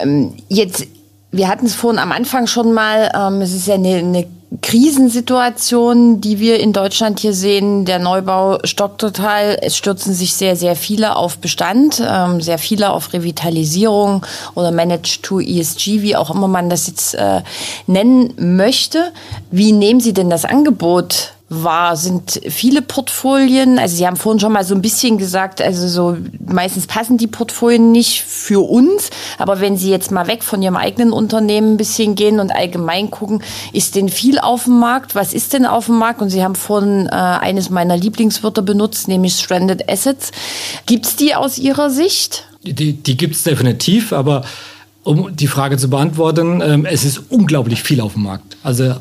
Ähm, 0.02 0.34
jetzt, 0.48 0.86
wir 1.30 1.48
hatten 1.48 1.66
es 1.66 1.74
vorhin 1.74 1.98
am 1.98 2.12
Anfang 2.12 2.46
schon 2.46 2.72
mal, 2.72 3.10
ähm, 3.14 3.40
es 3.42 3.54
ist 3.54 3.66
ja 3.66 3.74
eine, 3.74 3.96
eine 3.96 4.26
Krisensituation, 4.62 6.22
die 6.22 6.38
wir 6.40 6.58
in 6.58 6.72
Deutschland 6.72 7.20
hier 7.20 7.34
sehen. 7.34 7.84
Der 7.84 7.98
Neubau 7.98 8.58
stockt 8.64 9.00
total. 9.00 9.58
Es 9.60 9.76
stürzen 9.76 10.14
sich 10.14 10.34
sehr, 10.34 10.56
sehr 10.56 10.74
viele 10.74 11.16
auf 11.16 11.38
Bestand, 11.38 12.02
ähm, 12.04 12.40
sehr 12.40 12.58
viele 12.58 12.90
auf 12.90 13.12
Revitalisierung 13.12 14.24
oder 14.54 14.70
Manage 14.70 15.20
to 15.20 15.40
ESG, 15.40 16.00
wie 16.00 16.16
auch 16.16 16.30
immer 16.30 16.48
man 16.48 16.70
das 16.70 16.86
jetzt 16.86 17.14
äh, 17.14 17.42
nennen 17.86 18.32
möchte. 18.38 19.12
Wie 19.50 19.72
nehmen 19.72 20.00
Sie 20.00 20.14
denn 20.14 20.30
das 20.30 20.46
Angebot 20.46 21.34
war, 21.50 21.96
sind 21.96 22.40
viele 22.48 22.82
Portfolien, 22.82 23.78
also 23.78 23.96
Sie 23.96 24.06
haben 24.06 24.16
vorhin 24.16 24.38
schon 24.38 24.52
mal 24.52 24.64
so 24.64 24.74
ein 24.74 24.82
bisschen 24.82 25.16
gesagt, 25.16 25.62
also 25.62 25.88
so 25.88 26.16
meistens 26.46 26.86
passen 26.86 27.16
die 27.16 27.26
Portfolien 27.26 27.90
nicht 27.90 28.22
für 28.22 28.68
uns, 28.68 29.10
aber 29.38 29.60
wenn 29.60 29.76
Sie 29.78 29.90
jetzt 29.90 30.10
mal 30.10 30.26
weg 30.26 30.44
von 30.44 30.60
Ihrem 30.60 30.76
eigenen 30.76 31.10
Unternehmen 31.10 31.74
ein 31.74 31.76
bisschen 31.78 32.14
gehen 32.16 32.38
und 32.38 32.50
allgemein 32.50 33.10
gucken, 33.10 33.42
ist 33.72 33.94
denn 33.94 34.10
viel 34.10 34.38
auf 34.38 34.64
dem 34.64 34.78
Markt? 34.78 35.14
Was 35.14 35.32
ist 35.32 35.54
denn 35.54 35.64
auf 35.64 35.86
dem 35.86 35.96
Markt? 35.96 36.20
Und 36.20 36.28
Sie 36.28 36.44
haben 36.44 36.54
vorhin 36.54 37.06
äh, 37.06 37.10
eines 37.12 37.70
meiner 37.70 37.96
Lieblingswörter 37.96 38.60
benutzt, 38.60 39.08
nämlich 39.08 39.34
Stranded 39.34 39.90
Assets. 39.90 40.32
Gibt's 40.84 41.16
die 41.16 41.34
aus 41.34 41.56
Ihrer 41.56 41.88
Sicht? 41.88 42.44
Die, 42.62 42.92
die 42.92 43.16
gibt's 43.16 43.42
definitiv, 43.44 44.12
aber 44.12 44.44
um 45.02 45.34
die 45.34 45.46
Frage 45.46 45.78
zu 45.78 45.88
beantworten, 45.88 46.60
ähm, 46.60 46.84
es 46.84 47.04
ist 47.04 47.22
unglaublich 47.30 47.82
viel 47.82 48.02
auf 48.02 48.12
dem 48.12 48.24
Markt. 48.24 48.58
Also 48.62 48.96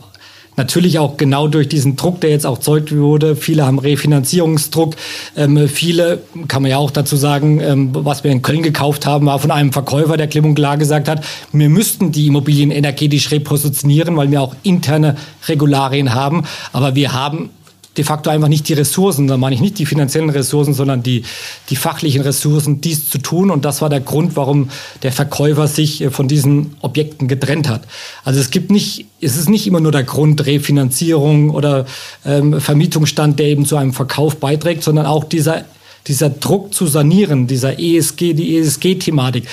Natürlich 0.58 0.98
auch 0.98 1.18
genau 1.18 1.48
durch 1.48 1.70
diesen 1.70 1.96
Druck, 1.96 2.20
der 2.20 2.32
jetzt 2.32 2.48
auch 2.48 2.58
zeugt 2.58 2.96
wurde. 2.96 3.36
Viele 3.36 3.66
haben 3.66 3.78
Refinanzierungsdruck. 3.78 4.96
Ähm, 5.36 5.70
viele, 5.70 6.24
kann 6.48 6.64
man 6.64 6.72
ja 6.72 6.78
auch 6.78 6.90
dazu 6.90 7.16
sagen, 7.16 7.60
ähm, 7.62 7.90
was 7.94 8.24
wir 8.24 8.32
in 8.32 8.42
Köln 8.42 8.64
gekauft 8.64 9.06
haben, 9.06 9.28
war 9.28 9.38
von 9.38 9.52
einem 9.52 9.72
Verkäufer, 9.72 10.18
der 10.18 10.26
klipp 10.26 10.46
und 10.46 10.56
klar 10.56 10.78
gesagt 10.78 11.08
hat, 11.10 11.24
wir 11.52 11.70
müssten 11.70 12.12
die 12.12 12.26
Immobilien 12.26 12.72
energetisch 12.72 13.30
repositionieren, 13.30 14.18
weil 14.18 14.32
wir 14.32 14.42
auch 14.42 14.56
interne 14.64 15.16
Regularien 15.48 16.16
haben. 16.16 16.44
Aber 16.74 16.96
wir 16.96 17.14
haben 17.14 17.52
de 17.98 18.04
facto 18.04 18.30
einfach 18.30 18.48
nicht 18.48 18.68
die 18.70 18.74
Ressourcen, 18.74 19.28
da 19.28 19.38
meine 19.38 19.56
ich 19.56 19.62
nicht 19.62 19.80
die 19.80 19.86
finanziellen 19.86 20.30
Ressourcen, 20.30 20.74
sondern 20.74 21.04
die, 21.04 21.24
die 21.70 21.76
fachlichen 21.76 22.22
Ressourcen, 22.22 22.80
dies 22.82 23.10
zu 23.10 23.18
tun. 23.18 23.50
Und 23.50 23.66
das 23.66 23.82
war 23.82 23.90
der 23.90 24.02
Grund, 24.02 24.36
warum 24.36 24.70
der 25.04 25.12
Verkäufer 25.12 25.68
sich 25.68 26.02
äh, 26.02 26.12
von 26.12 26.28
diesen 26.28 26.76
Objekten 26.82 27.28
getrennt 27.28 27.68
hat. 27.68 27.82
Also 28.24 28.40
es 28.40 28.52
gibt 28.52 28.72
nicht, 28.72 29.06
es 29.20 29.38
ist 29.38 29.50
nicht 29.50 29.66
immer 29.68 29.80
nur 29.80 29.92
der 29.92 30.04
Grund 30.04 30.46
Refinanzierung 30.46 31.50
oder 31.50 31.86
ähm, 32.26 32.62
Vermietungsstand, 32.62 33.40
der 33.40 33.48
eben 33.48 33.66
zu 33.66 33.78
einem 33.78 33.94
Verkauf 33.94 34.38
beiträgt, 34.38 34.84
sondern 34.84 35.06
auch 35.06 35.24
dieser 35.24 35.66
dieser 36.08 36.30
Druck 36.30 36.74
zu 36.74 36.88
sanieren, 36.88 37.48
dieser 37.48 37.80
ESG, 37.80 38.34
die 38.34 38.58
ESG-Thematik, 38.58 39.44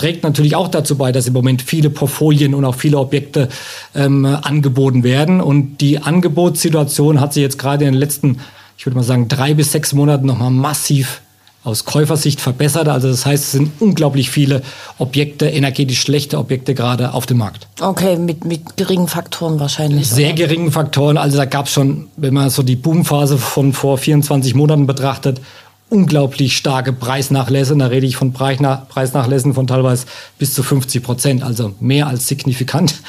trägt 0.00 0.24
natürlich 0.24 0.56
auch 0.56 0.68
dazu 0.68 0.96
bei, 0.96 1.12
dass 1.12 1.26
im 1.26 1.34
Moment 1.34 1.60
viele 1.60 1.90
Portfolien 1.90 2.54
und 2.54 2.64
auch 2.64 2.74
viele 2.74 2.98
Objekte 2.98 3.50
ähm, 3.94 4.24
angeboten 4.24 5.04
werden. 5.04 5.42
Und 5.42 5.78
die 5.82 5.98
Angebotssituation 5.98 7.20
hat 7.20 7.34
sich 7.34 7.42
jetzt 7.42 7.58
gerade 7.58 7.84
in 7.84 7.92
den 7.92 8.00
letzten, 8.00 8.38
ich 8.78 8.86
würde 8.86 8.96
mal 8.96 9.02
sagen, 9.02 9.28
drei 9.28 9.52
bis 9.52 9.72
sechs 9.72 9.92
Monaten 9.92 10.24
nochmal 10.24 10.50
massiv 10.50 11.20
aus 11.64 11.84
Käufersicht 11.84 12.40
verbessert. 12.40 12.88
Also 12.88 13.08
das 13.08 13.26
heißt, 13.26 13.44
es 13.44 13.52
sind 13.52 13.72
unglaublich 13.78 14.30
viele 14.30 14.62
Objekte, 14.96 15.46
energetisch 15.46 16.00
schlechte 16.00 16.38
Objekte 16.38 16.72
gerade 16.72 17.12
auf 17.12 17.26
dem 17.26 17.36
Markt. 17.36 17.68
Okay, 17.78 18.16
mit, 18.16 18.46
mit 18.46 18.78
geringen 18.78 19.06
Faktoren 19.06 19.60
wahrscheinlich. 19.60 20.08
Sehr 20.08 20.28
oder? 20.28 20.36
geringen 20.36 20.72
Faktoren. 20.72 21.18
Also 21.18 21.36
da 21.36 21.44
gab 21.44 21.66
es 21.66 21.72
schon, 21.72 22.06
wenn 22.16 22.32
man 22.32 22.48
so 22.48 22.62
die 22.62 22.76
Boomphase 22.76 23.36
von 23.36 23.74
vor 23.74 23.98
24 23.98 24.54
Monaten 24.54 24.86
betrachtet, 24.86 25.42
unglaublich 25.90 26.56
starke 26.56 26.92
Preisnachlässe. 26.92 27.76
Da 27.76 27.86
rede 27.86 28.06
ich 28.06 28.16
von 28.16 28.32
Preisnachlässen 28.32 29.54
von 29.54 29.66
teilweise 29.66 30.06
bis 30.38 30.54
zu 30.54 30.62
50 30.62 31.02
Prozent, 31.02 31.42
also 31.42 31.74
mehr 31.80 32.06
als 32.06 32.26
signifikant. 32.26 33.02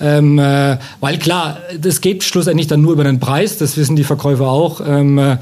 Ähm, 0.00 0.38
äh, 0.38 0.78
weil 1.00 1.18
klar, 1.18 1.58
das 1.78 2.00
geht 2.00 2.24
schlussendlich 2.24 2.68
dann 2.68 2.80
nur 2.80 2.92
über 2.92 3.04
den 3.04 3.20
Preis, 3.20 3.58
das 3.58 3.76
wissen 3.76 3.96
die 3.96 4.04
Verkäufer 4.04 4.48
auch. 4.48 4.80
Ähm, 4.86 5.18
äh, 5.18 5.36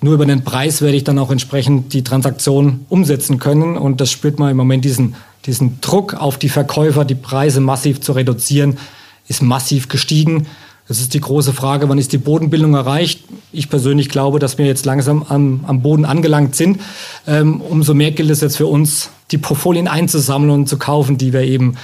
nur 0.00 0.14
über 0.14 0.26
den 0.26 0.44
Preis 0.44 0.80
werde 0.80 0.96
ich 0.96 1.04
dann 1.04 1.18
auch 1.18 1.30
entsprechend 1.30 1.92
die 1.92 2.04
Transaktion 2.04 2.86
umsetzen 2.88 3.38
können. 3.38 3.76
Und 3.76 4.00
das 4.00 4.10
spürt 4.10 4.38
man 4.38 4.50
im 4.50 4.56
Moment 4.56 4.84
diesen, 4.84 5.16
diesen 5.44 5.80
Druck 5.80 6.14
auf 6.14 6.38
die 6.38 6.48
Verkäufer, 6.48 7.04
die 7.04 7.16
Preise 7.16 7.60
massiv 7.60 8.00
zu 8.00 8.12
reduzieren, 8.12 8.78
ist 9.26 9.42
massiv 9.42 9.88
gestiegen. 9.88 10.46
Das 10.88 11.00
ist 11.00 11.12
die 11.12 11.20
große 11.20 11.52
Frage, 11.52 11.88
wann 11.90 11.98
ist 11.98 12.12
die 12.12 12.18
Bodenbildung 12.18 12.74
erreicht? 12.74 13.22
Ich 13.52 13.68
persönlich 13.68 14.08
glaube, 14.08 14.38
dass 14.38 14.56
wir 14.56 14.64
jetzt 14.64 14.86
langsam 14.86 15.22
am, 15.28 15.64
am 15.66 15.82
Boden 15.82 16.06
angelangt 16.06 16.56
sind. 16.56 16.80
Ähm, 17.26 17.60
umso 17.60 17.92
mehr 17.92 18.10
gilt 18.10 18.30
es 18.30 18.40
jetzt 18.40 18.56
für 18.56 18.66
uns, 18.66 19.10
die 19.30 19.38
Portfolien 19.38 19.86
einzusammeln 19.86 20.50
und 20.50 20.68
zu 20.68 20.78
kaufen, 20.78 21.18
die 21.18 21.34
wir 21.34 21.42
eben 21.42 21.76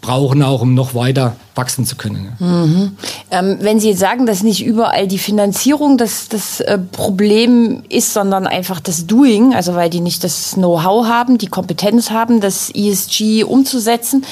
brauchen, 0.00 0.42
auch 0.42 0.60
um 0.62 0.74
noch 0.74 0.94
weiter 0.94 1.36
wachsen 1.54 1.84
zu 1.84 1.96
können. 1.96 2.32
Mhm. 2.38 2.96
Ähm, 3.30 3.58
wenn 3.60 3.80
Sie 3.80 3.90
jetzt 3.90 3.98
sagen, 3.98 4.26
dass 4.26 4.42
nicht 4.42 4.64
überall 4.64 5.08
die 5.08 5.18
Finanzierung 5.18 5.98
das, 5.98 6.28
das 6.28 6.60
äh, 6.60 6.78
Problem 6.78 7.82
ist, 7.88 8.12
sondern 8.14 8.46
einfach 8.46 8.80
das 8.80 9.06
Doing, 9.06 9.54
also 9.54 9.74
weil 9.74 9.90
die 9.90 10.00
nicht 10.00 10.22
das 10.22 10.54
Know-how 10.54 11.06
haben, 11.06 11.38
die 11.38 11.48
Kompetenz 11.48 12.10
haben, 12.10 12.40
das 12.40 12.70
ESG 12.70 13.44
umzusetzen. 13.44 14.24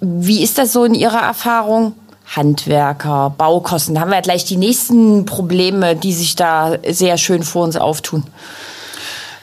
Wie 0.00 0.42
ist 0.42 0.58
das 0.58 0.72
so 0.72 0.84
in 0.84 0.94
Ihrer 0.94 1.20
Erfahrung? 1.20 1.94
Handwerker, 2.36 3.34
Baukosten. 3.36 3.94
Da 3.94 4.02
haben 4.02 4.10
wir 4.10 4.16
ja 4.16 4.22
gleich 4.22 4.44
die 4.44 4.56
nächsten 4.56 5.24
Probleme, 5.26 5.96
die 5.96 6.12
sich 6.12 6.36
da 6.36 6.78
sehr 6.88 7.18
schön 7.18 7.42
vor 7.42 7.64
uns 7.64 7.76
auftun. 7.76 8.24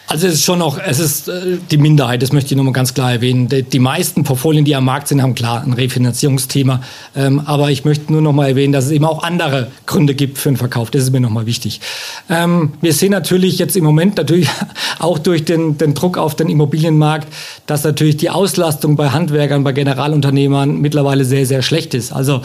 Also 0.09 0.25
es 0.25 0.33
ist 0.33 0.43
schon 0.43 0.57
noch, 0.57 0.79
es 0.79 0.97
ist 0.97 1.27
äh, 1.27 1.59
die 1.69 1.77
Minderheit, 1.77 2.23
das 2.23 2.33
möchte 2.33 2.51
ich 2.51 2.57
nochmal 2.57 2.73
ganz 2.73 2.95
klar 2.95 3.11
erwähnen. 3.11 3.47
Die, 3.47 3.79
meisten 3.79 4.23
Portfolien, 4.23 4.65
die 4.65 4.75
am 4.75 4.83
Markt 4.83 5.07
sind, 5.07 5.21
haben 5.21 5.35
klar 5.35 5.61
ein 5.61 5.71
Refinanzierungsthema. 5.71 6.81
Ähm, 7.15 7.41
aber 7.45 7.69
ich 7.69 7.85
möchte 7.85 8.11
nur 8.11 8.23
nochmal 8.23 8.49
erwähnen, 8.49 8.73
dass 8.73 8.85
es 8.85 8.91
eben 8.91 9.05
auch 9.05 9.21
andere 9.21 9.67
Gründe 9.85 10.15
gibt 10.15 10.39
für 10.39 10.49
den 10.49 10.57
Verkauf. 10.57 10.89
Das 10.89 11.03
ist 11.03 11.11
mir 11.11 11.19
nochmal 11.19 11.45
wichtig. 11.45 11.79
Ähm, 12.27 12.73
wir 12.81 12.93
sehen 12.93 13.11
natürlich 13.11 13.59
jetzt 13.59 13.77
im 13.77 13.83
Moment 13.83 14.17
natürlich 14.17 14.49
auch 14.99 15.19
durch 15.19 15.45
den, 15.45 15.77
den 15.77 15.93
Druck 15.93 16.17
auf 16.17 16.35
den 16.35 16.49
Immobilienmarkt, 16.49 17.27
dass 17.67 17.83
natürlich 17.83 18.17
die 18.17 18.31
Auslastung 18.31 18.95
bei 18.95 19.09
Handwerkern, 19.09 19.63
bei 19.63 19.73
Generalunternehmern 19.73 20.81
mittlerweile 20.81 21.23
sehr, 21.23 21.45
sehr 21.45 21.61
schlecht 21.61 21.93
ist. 21.93 22.13
Also 22.13 22.41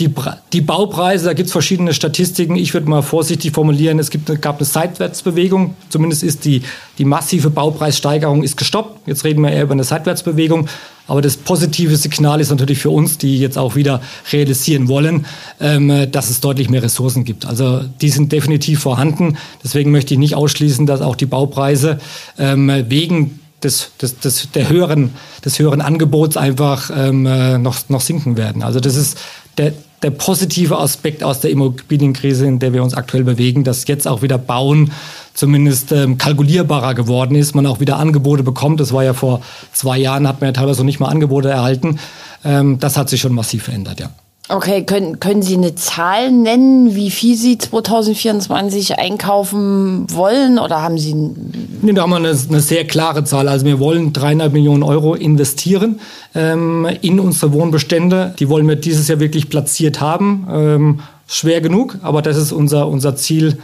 die, 0.00 0.12
die 0.52 0.60
Baupreise, 0.60 1.24
da 1.24 1.32
gibt 1.32 1.46
es 1.46 1.52
verschiedene 1.52 1.92
Statistiken. 1.92 2.54
Ich 2.54 2.72
würde 2.72 2.88
mal 2.88 3.02
vorsichtig 3.02 3.52
formulieren, 3.52 3.98
es 3.98 4.10
gibt, 4.10 4.40
gab 4.40 4.56
eine 4.56 4.64
Seitwärtsbewegung. 4.64 5.74
Zumindest 5.88 6.22
ist 6.22 6.44
die, 6.44 6.62
die 6.98 7.04
massive 7.04 7.50
Baupreissteigerung 7.50 8.44
ist 8.44 8.56
gestoppt. 8.56 9.08
Jetzt 9.08 9.24
reden 9.24 9.42
wir 9.42 9.50
eher 9.50 9.64
über 9.64 9.72
eine 9.72 9.84
Seitwärtsbewegung. 9.84 10.68
Aber 11.08 11.20
das 11.20 11.36
positive 11.36 11.96
Signal 11.96 12.40
ist 12.40 12.50
natürlich 12.50 12.78
für 12.78 12.90
uns, 12.90 13.18
die 13.18 13.38
jetzt 13.38 13.58
auch 13.58 13.74
wieder 13.74 14.00
realisieren 14.30 14.88
wollen, 14.88 15.26
ähm, 15.58 16.06
dass 16.12 16.30
es 16.30 16.40
deutlich 16.40 16.70
mehr 16.70 16.82
Ressourcen 16.82 17.24
gibt. 17.24 17.46
Also 17.46 17.80
die 18.00 18.10
sind 18.10 18.30
definitiv 18.30 18.80
vorhanden. 18.80 19.36
Deswegen 19.64 19.90
möchte 19.90 20.14
ich 20.14 20.20
nicht 20.20 20.36
ausschließen, 20.36 20.86
dass 20.86 21.00
auch 21.00 21.16
die 21.16 21.26
Baupreise 21.26 21.98
ähm, 22.38 22.70
wegen 22.88 23.40
des, 23.64 23.90
des, 24.00 24.18
des, 24.20 24.50
der 24.52 24.68
höheren, 24.68 25.10
des 25.44 25.58
höheren 25.58 25.80
Angebots 25.80 26.36
einfach 26.36 26.90
ähm, 26.94 27.26
äh, 27.26 27.58
noch, 27.58 27.88
noch 27.88 28.02
sinken 28.02 28.36
werden. 28.36 28.62
Also 28.62 28.78
das 28.78 28.94
ist 28.94 29.18
der, 29.56 29.72
der 30.02 30.10
positive 30.10 30.78
Aspekt 30.78 31.24
aus 31.24 31.40
der 31.40 31.50
Immobilienkrise, 31.50 32.46
in 32.46 32.58
der 32.58 32.72
wir 32.72 32.82
uns 32.82 32.94
aktuell 32.94 33.24
bewegen, 33.24 33.64
dass 33.64 33.86
jetzt 33.88 34.06
auch 34.06 34.22
wieder 34.22 34.38
Bauen 34.38 34.92
zumindest 35.34 35.92
ähm, 35.92 36.18
kalkulierbarer 36.18 36.94
geworden 36.94 37.34
ist, 37.34 37.54
man 37.54 37.66
auch 37.66 37.80
wieder 37.80 37.98
Angebote 37.98 38.42
bekommt. 38.42 38.80
Das 38.80 38.92
war 38.92 39.04
ja 39.04 39.14
vor 39.14 39.40
zwei 39.72 39.98
Jahren, 39.98 40.26
hat 40.26 40.40
man 40.40 40.48
ja 40.48 40.52
teilweise 40.52 40.80
noch 40.80 40.86
nicht 40.86 41.00
mal 41.00 41.08
Angebote 41.08 41.50
erhalten. 41.50 41.98
Ähm, 42.44 42.78
das 42.78 42.96
hat 42.96 43.08
sich 43.08 43.20
schon 43.20 43.32
massiv 43.32 43.64
verändert, 43.64 44.00
ja. 44.00 44.10
Okay, 44.50 44.82
können, 44.84 45.20
können 45.20 45.42
Sie 45.42 45.56
eine 45.56 45.74
Zahl 45.74 46.32
nennen, 46.32 46.94
wie 46.94 47.10
viel 47.10 47.36
Sie 47.36 47.58
2024 47.58 48.98
einkaufen 48.98 50.06
wollen 50.10 50.58
oder 50.58 50.80
haben 50.80 50.96
Sie... 50.96 51.14
Nee, 51.14 51.92
da 51.92 52.02
haben 52.02 52.10
wir 52.10 52.16
eine, 52.16 52.30
eine 52.30 52.60
sehr 52.60 52.86
klare 52.86 53.24
Zahl. 53.24 53.46
Also 53.46 53.66
wir 53.66 53.78
wollen 53.78 54.14
dreieinhalb 54.14 54.54
Millionen 54.54 54.82
Euro 54.82 55.14
investieren 55.14 56.00
ähm, 56.34 56.88
in 57.02 57.20
unsere 57.20 57.52
Wohnbestände. 57.52 58.34
Die 58.38 58.48
wollen 58.48 58.66
wir 58.66 58.76
dieses 58.76 59.06
Jahr 59.08 59.20
wirklich 59.20 59.50
platziert 59.50 60.00
haben. 60.00 60.46
Ähm, 60.50 61.00
schwer 61.26 61.60
genug, 61.60 61.98
aber 62.00 62.22
das 62.22 62.38
ist 62.38 62.52
unser, 62.52 62.88
unser 62.88 63.16
Ziel, 63.16 63.58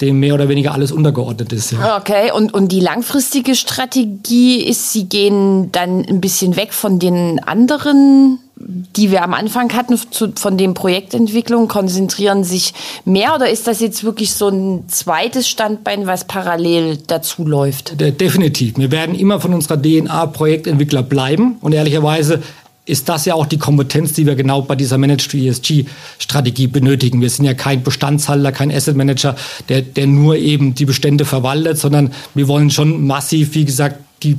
dem 0.00 0.18
mehr 0.18 0.34
oder 0.34 0.48
weniger 0.48 0.72
alles 0.72 0.90
untergeordnet 0.92 1.52
ist. 1.52 1.72
Ja. 1.72 1.98
Okay, 1.98 2.32
und, 2.32 2.52
und 2.52 2.72
die 2.72 2.80
langfristige 2.80 3.54
Strategie 3.54 4.62
ist, 4.62 4.92
Sie 4.92 5.08
gehen 5.08 5.70
dann 5.72 6.04
ein 6.04 6.20
bisschen 6.20 6.56
weg 6.56 6.72
von 6.72 6.98
den 6.98 7.42
anderen 7.42 8.38
die 8.56 9.10
wir 9.10 9.22
am 9.22 9.34
Anfang 9.34 9.72
hatten 9.74 9.98
zu, 10.10 10.32
von 10.36 10.56
den 10.56 10.74
Projektentwicklungen, 10.74 11.68
konzentrieren 11.68 12.44
sich 12.44 12.72
mehr 13.04 13.34
oder 13.34 13.50
ist 13.50 13.66
das 13.66 13.80
jetzt 13.80 14.04
wirklich 14.04 14.32
so 14.32 14.48
ein 14.48 14.84
zweites 14.88 15.48
Standbein, 15.48 16.06
was 16.06 16.24
parallel 16.24 16.98
dazu 17.06 17.44
läuft? 17.44 18.00
Definitiv. 18.00 18.78
Wir 18.78 18.90
werden 18.90 19.14
immer 19.14 19.40
von 19.40 19.54
unserer 19.54 19.80
DNA 19.80 20.26
Projektentwickler 20.26 21.02
bleiben 21.02 21.56
und 21.60 21.72
ehrlicherweise 21.72 22.42
ist 22.86 23.08
das 23.08 23.24
ja 23.24 23.34
auch 23.34 23.46
die 23.46 23.58
Kompetenz, 23.58 24.12
die 24.12 24.26
wir 24.26 24.34
genau 24.34 24.62
bei 24.62 24.76
dieser 24.76 24.98
Managed 24.98 25.32
ESG 25.32 25.86
Strategie 26.18 26.66
benötigen. 26.66 27.20
Wir 27.20 27.30
sind 27.30 27.46
ja 27.46 27.54
kein 27.54 27.82
Bestandshalter, 27.82 28.52
kein 28.52 28.70
Asset 28.70 28.96
Manager, 28.96 29.36
der, 29.68 29.82
der 29.82 30.06
nur 30.06 30.36
eben 30.36 30.74
die 30.74 30.84
Bestände 30.84 31.24
verwaltet, 31.24 31.78
sondern 31.78 32.12
wir 32.34 32.46
wollen 32.46 32.70
schon 32.70 33.06
massiv, 33.06 33.54
wie 33.54 33.64
gesagt, 33.64 34.00
die, 34.22 34.38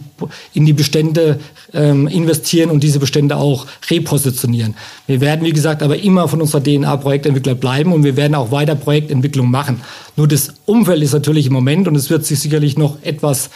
in 0.54 0.66
die 0.66 0.74
Bestände 0.74 1.40
ähm, 1.74 2.08
investieren 2.08 2.70
und 2.70 2.84
diese 2.84 3.00
Bestände 3.00 3.38
auch 3.38 3.68
repositionieren. 3.90 4.76
Wir 5.08 5.22
werden, 5.22 5.46
wie 5.46 5.52
gesagt, 5.52 5.84
aber 5.84 5.98
immer 5.98 6.28
von 6.28 6.42
unserer 6.42 6.64
DNA 6.64 6.98
Projektentwickler 6.98 7.56
bleiben 7.56 7.94
und 7.94 8.04
wir 8.04 8.18
werden 8.18 8.36
auch 8.36 8.52
weiter 8.52 8.76
Projektentwicklung 8.76 9.50
machen. 9.50 9.82
Nur 10.16 10.28
das 10.28 10.54
Umfeld 10.66 11.04
ist 11.04 11.14
natürlich 11.14 11.48
im 11.48 11.54
Moment 11.54 11.88
und 11.88 11.96
es 11.96 12.10
wird 12.10 12.26
sich 12.26 12.40
sicherlich 12.40 12.78
noch 12.78 12.98
etwas 13.04 13.50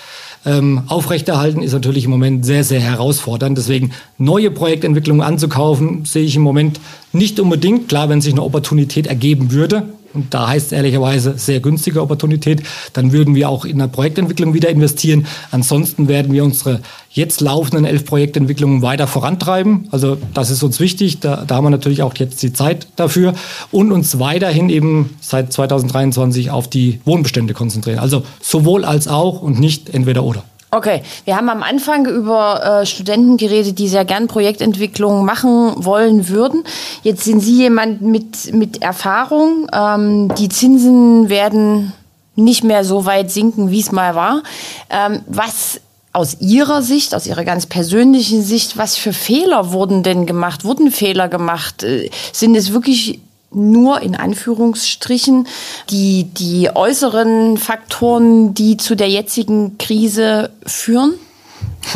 ähm, 0.45 0.83
aufrechterhalten, 0.87 1.61
ist 1.61 1.73
natürlich 1.73 2.05
im 2.05 2.11
Moment 2.11 2.45
sehr, 2.45 2.63
sehr 2.63 2.79
herausfordernd. 2.79 3.57
Deswegen 3.57 3.91
neue 4.17 4.51
Projektentwicklungen 4.51 5.21
anzukaufen, 5.21 6.05
sehe 6.05 6.23
ich 6.23 6.35
im 6.35 6.41
Moment 6.41 6.79
nicht 7.11 7.39
unbedingt. 7.39 7.89
Klar, 7.89 8.09
wenn 8.09 8.21
sich 8.21 8.33
eine 8.33 8.43
Opportunität 8.43 9.07
ergeben 9.07 9.51
würde, 9.51 9.83
und 10.13 10.33
da 10.33 10.47
heißt 10.47 10.73
ehrlicherweise 10.73 11.37
sehr 11.37 11.59
günstige 11.59 12.01
Opportunität, 12.01 12.63
dann 12.93 13.11
würden 13.11 13.35
wir 13.35 13.49
auch 13.49 13.65
in 13.65 13.77
der 13.77 13.87
Projektentwicklung 13.87 14.53
wieder 14.53 14.69
investieren. 14.69 15.25
Ansonsten 15.51 16.07
werden 16.07 16.33
wir 16.33 16.43
unsere 16.43 16.81
jetzt 17.11 17.41
laufenden 17.41 17.85
elf 17.85 18.05
Projektentwicklungen 18.05 18.81
weiter 18.81 19.07
vorantreiben. 19.07 19.87
Also 19.91 20.17
das 20.33 20.49
ist 20.49 20.63
uns 20.63 20.79
wichtig. 20.79 21.19
Da, 21.19 21.43
da 21.45 21.55
haben 21.55 21.65
wir 21.65 21.69
natürlich 21.69 22.01
auch 22.03 22.15
jetzt 22.17 22.41
die 22.43 22.53
Zeit 22.53 22.87
dafür 22.95 23.33
und 23.71 23.91
uns 23.91 24.19
weiterhin 24.19 24.69
eben 24.69 25.17
seit 25.21 25.51
2023 25.53 26.51
auf 26.51 26.67
die 26.69 27.01
Wohnbestände 27.05 27.53
konzentrieren. 27.53 27.99
Also 27.99 28.23
sowohl 28.41 28.85
als 28.85 29.07
auch 29.07 29.41
und 29.41 29.59
nicht 29.59 29.89
entweder 29.89 30.23
oder. 30.23 30.43
Okay, 30.71 31.01
wir 31.25 31.35
haben 31.35 31.49
am 31.49 31.63
Anfang 31.63 32.05
über 32.05 32.81
äh, 32.81 32.85
Studenten 32.85 33.37
geredet, 33.37 33.79
die 33.79 33.87
sehr 33.87 34.05
gern 34.05 34.27
Projektentwicklung 34.27 35.25
machen 35.25 35.83
wollen 35.83 36.29
würden. 36.29 36.63
Jetzt 37.01 37.23
sind 37.23 37.39
Sie 37.39 37.55
jemand 37.55 38.03
mit, 38.03 38.53
mit 38.53 38.83
Erfahrung. 38.83 39.67
Ähm, 39.73 40.31
die 40.35 40.47
Zinsen 40.47 41.29
werden 41.29 41.93
nicht 42.35 42.63
mehr 42.63 42.83
so 42.85 43.05
weit 43.05 43.31
sinken, 43.31 43.71
wie 43.71 43.79
es 43.79 43.91
mal 43.91 44.13
war. 44.13 44.43
Ähm, 44.91 45.21
was 45.25 45.81
aus 46.13 46.37
Ihrer 46.39 46.83
Sicht, 46.83 47.15
aus 47.15 47.25
Ihrer 47.25 47.45
ganz 47.45 47.65
persönlichen 47.65 48.43
Sicht, 48.43 48.77
was 48.77 48.95
für 48.95 49.13
Fehler 49.13 49.71
wurden 49.71 50.03
denn 50.03 50.27
gemacht? 50.27 50.65
Wurden 50.65 50.91
Fehler 50.91 51.29
gemacht? 51.29 51.81
Äh, 51.81 52.11
sind 52.31 52.55
es 52.55 52.73
wirklich 52.73 53.19
nur 53.51 54.01
in 54.01 54.15
Anführungsstrichen 54.15 55.47
die, 55.89 56.25
die 56.25 56.69
äußeren 56.73 57.57
Faktoren, 57.57 58.53
die 58.53 58.77
zu 58.77 58.95
der 58.95 59.09
jetzigen 59.09 59.77
Krise 59.77 60.51
führen? 60.65 61.13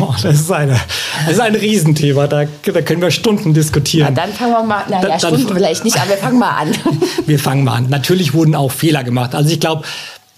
Oh, 0.00 0.12
das, 0.22 0.40
ist 0.40 0.50
eine, 0.50 0.80
das 1.24 1.34
ist 1.34 1.40
ein 1.40 1.54
Riesenthema, 1.54 2.26
da, 2.26 2.44
da 2.44 2.82
können 2.82 3.00
wir 3.00 3.10
Stunden 3.10 3.54
diskutieren. 3.54 4.12
Na, 4.14 4.22
dann 4.22 4.32
fangen 4.32 4.52
wir 4.52 4.62
mal, 4.62 4.84
naja, 4.88 5.08
da, 5.08 5.18
Stunden 5.18 5.48
vielleicht 5.48 5.84
nicht, 5.84 5.96
aber 5.96 6.10
wir 6.10 6.16
fangen 6.16 6.38
mal 6.38 6.50
an. 6.50 6.74
wir 7.26 7.38
fangen 7.38 7.64
mal 7.64 7.74
an. 7.76 7.86
Natürlich 7.90 8.34
wurden 8.34 8.54
auch 8.54 8.72
Fehler 8.72 9.04
gemacht. 9.04 9.34
Also 9.34 9.50
ich 9.50 9.60
glaube, 9.60 9.84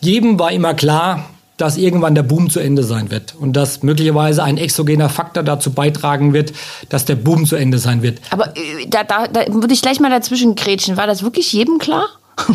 jedem 0.01 0.39
war 0.39 0.53
immer 0.53 0.75
klar, 0.75 1.31
dass 1.57 1.77
irgendwann 1.77 2.15
der 2.15 2.23
Boom 2.23 2.51
zu 2.51 2.61
Ende 2.61 2.83
sein 2.83 3.11
wird 3.11 3.35
und 3.39 3.55
dass 3.55 3.83
möglicherweise 3.83 4.43
ein 4.43 4.59
exogener 4.59 5.09
Faktor 5.09 5.43
dazu 5.43 5.73
beitragen 5.73 6.33
wird, 6.33 6.53
dass 6.89 7.05
der 7.05 7.17
Boom 7.17 7.47
zu 7.47 7.57
Ende 7.57 7.79
sein 7.79 8.03
wird. 8.03 8.21
Aber 8.31 8.57
äh, 8.57 8.87
da, 8.89 9.05
da, 9.05 9.27
da 9.27 9.53
würde 9.53 9.73
ich 9.73 9.83
gleich 9.83 10.01
mal 10.01 10.11
dazwischen 10.11 10.55
grätschen. 10.55 10.97
War 10.97 11.07
das 11.07 11.23
wirklich 11.23 11.53
jedem 11.53 11.79
klar? 11.79 12.09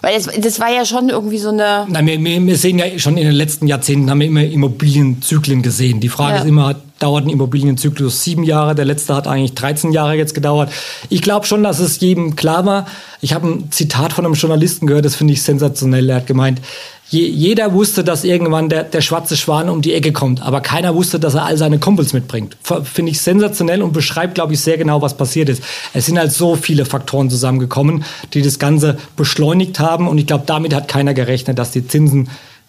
Weil 0.00 0.14
das, 0.14 0.28
das 0.40 0.60
war 0.60 0.70
ja 0.70 0.84
schon 0.84 1.08
irgendwie 1.08 1.38
so 1.38 1.48
eine. 1.48 1.86
Na, 1.88 2.04
wir, 2.06 2.20
wir 2.20 2.56
sehen 2.56 2.78
ja 2.78 2.98
schon 2.98 3.16
in 3.16 3.26
den 3.26 3.34
letzten 3.34 3.66
Jahrzehnten 3.66 4.08
haben 4.08 4.20
wir 4.20 4.28
immer 4.28 4.44
Immobilienzyklen 4.44 5.62
gesehen. 5.62 5.98
Die 6.00 6.08
Frage 6.08 6.36
ja. 6.36 6.42
ist 6.42 6.48
immer, 6.48 6.76
dauert 7.00 7.26
ein 7.26 7.30
Immobilienzyklus 7.30 8.22
sieben 8.22 8.44
Jahre? 8.44 8.76
Der 8.76 8.84
letzte 8.84 9.14
hat 9.16 9.26
eigentlich 9.26 9.54
13 9.54 9.92
Jahre 9.92 10.14
jetzt 10.14 10.34
gedauert. 10.34 10.70
Ich 11.08 11.20
glaube 11.20 11.46
schon, 11.46 11.64
dass 11.64 11.80
es 11.80 11.98
jedem 11.98 12.36
klar 12.36 12.64
war. 12.64 12.86
Ich 13.20 13.32
habe 13.32 13.48
ein 13.48 13.72
Zitat 13.72 14.12
von 14.12 14.24
einem 14.24 14.34
Journalisten 14.34 14.86
gehört, 14.86 15.04
das 15.04 15.16
finde 15.16 15.32
ich 15.32 15.42
sensationell. 15.42 16.08
Er 16.10 16.16
hat 16.16 16.28
gemeint, 16.28 16.60
je, 17.08 17.26
jeder 17.26 17.72
wusste, 17.72 18.04
dass 18.04 18.24
irgendwann 18.24 18.68
der, 18.68 18.84
der 18.84 19.00
schwarze 19.00 19.36
Schwan 19.36 19.68
um 19.68 19.82
die 19.82 19.94
Ecke 19.94 20.12
kommt, 20.12 20.42
aber 20.42 20.60
keiner 20.60 20.94
wusste, 20.94 21.18
dass 21.18 21.34
er 21.34 21.44
all 21.44 21.56
seine 21.56 21.78
Kumpels 21.78 22.12
mitbringt. 22.12 22.56
Finde 22.62 23.12
ich 23.12 23.20
sensationell 23.20 23.82
und 23.82 23.92
beschreibt, 23.92 24.34
glaube 24.34 24.54
ich, 24.54 24.60
sehr 24.60 24.78
genau, 24.78 25.02
was 25.02 25.16
passiert 25.16 25.48
ist. 25.48 25.62
Es 25.94 26.06
sind 26.06 26.18
halt 26.18 26.32
so 26.32 26.56
viele 26.56 26.84
Faktoren 26.84 27.30
zusammengekommen, 27.30 28.04
die 28.34 28.42
das 28.42 28.58
Ganze 28.58 28.98
beschleunigt 29.16 29.80
haben 29.80 30.08
und 30.08 30.18
ich 30.18 30.26
glaube, 30.26 30.44
damit 30.46 30.74
hat 30.74 30.88
keiner 30.88 31.14
gerechnet, 31.14 31.58
dass 31.58 31.70
die 31.70 31.86
Zinsen 31.86 32.28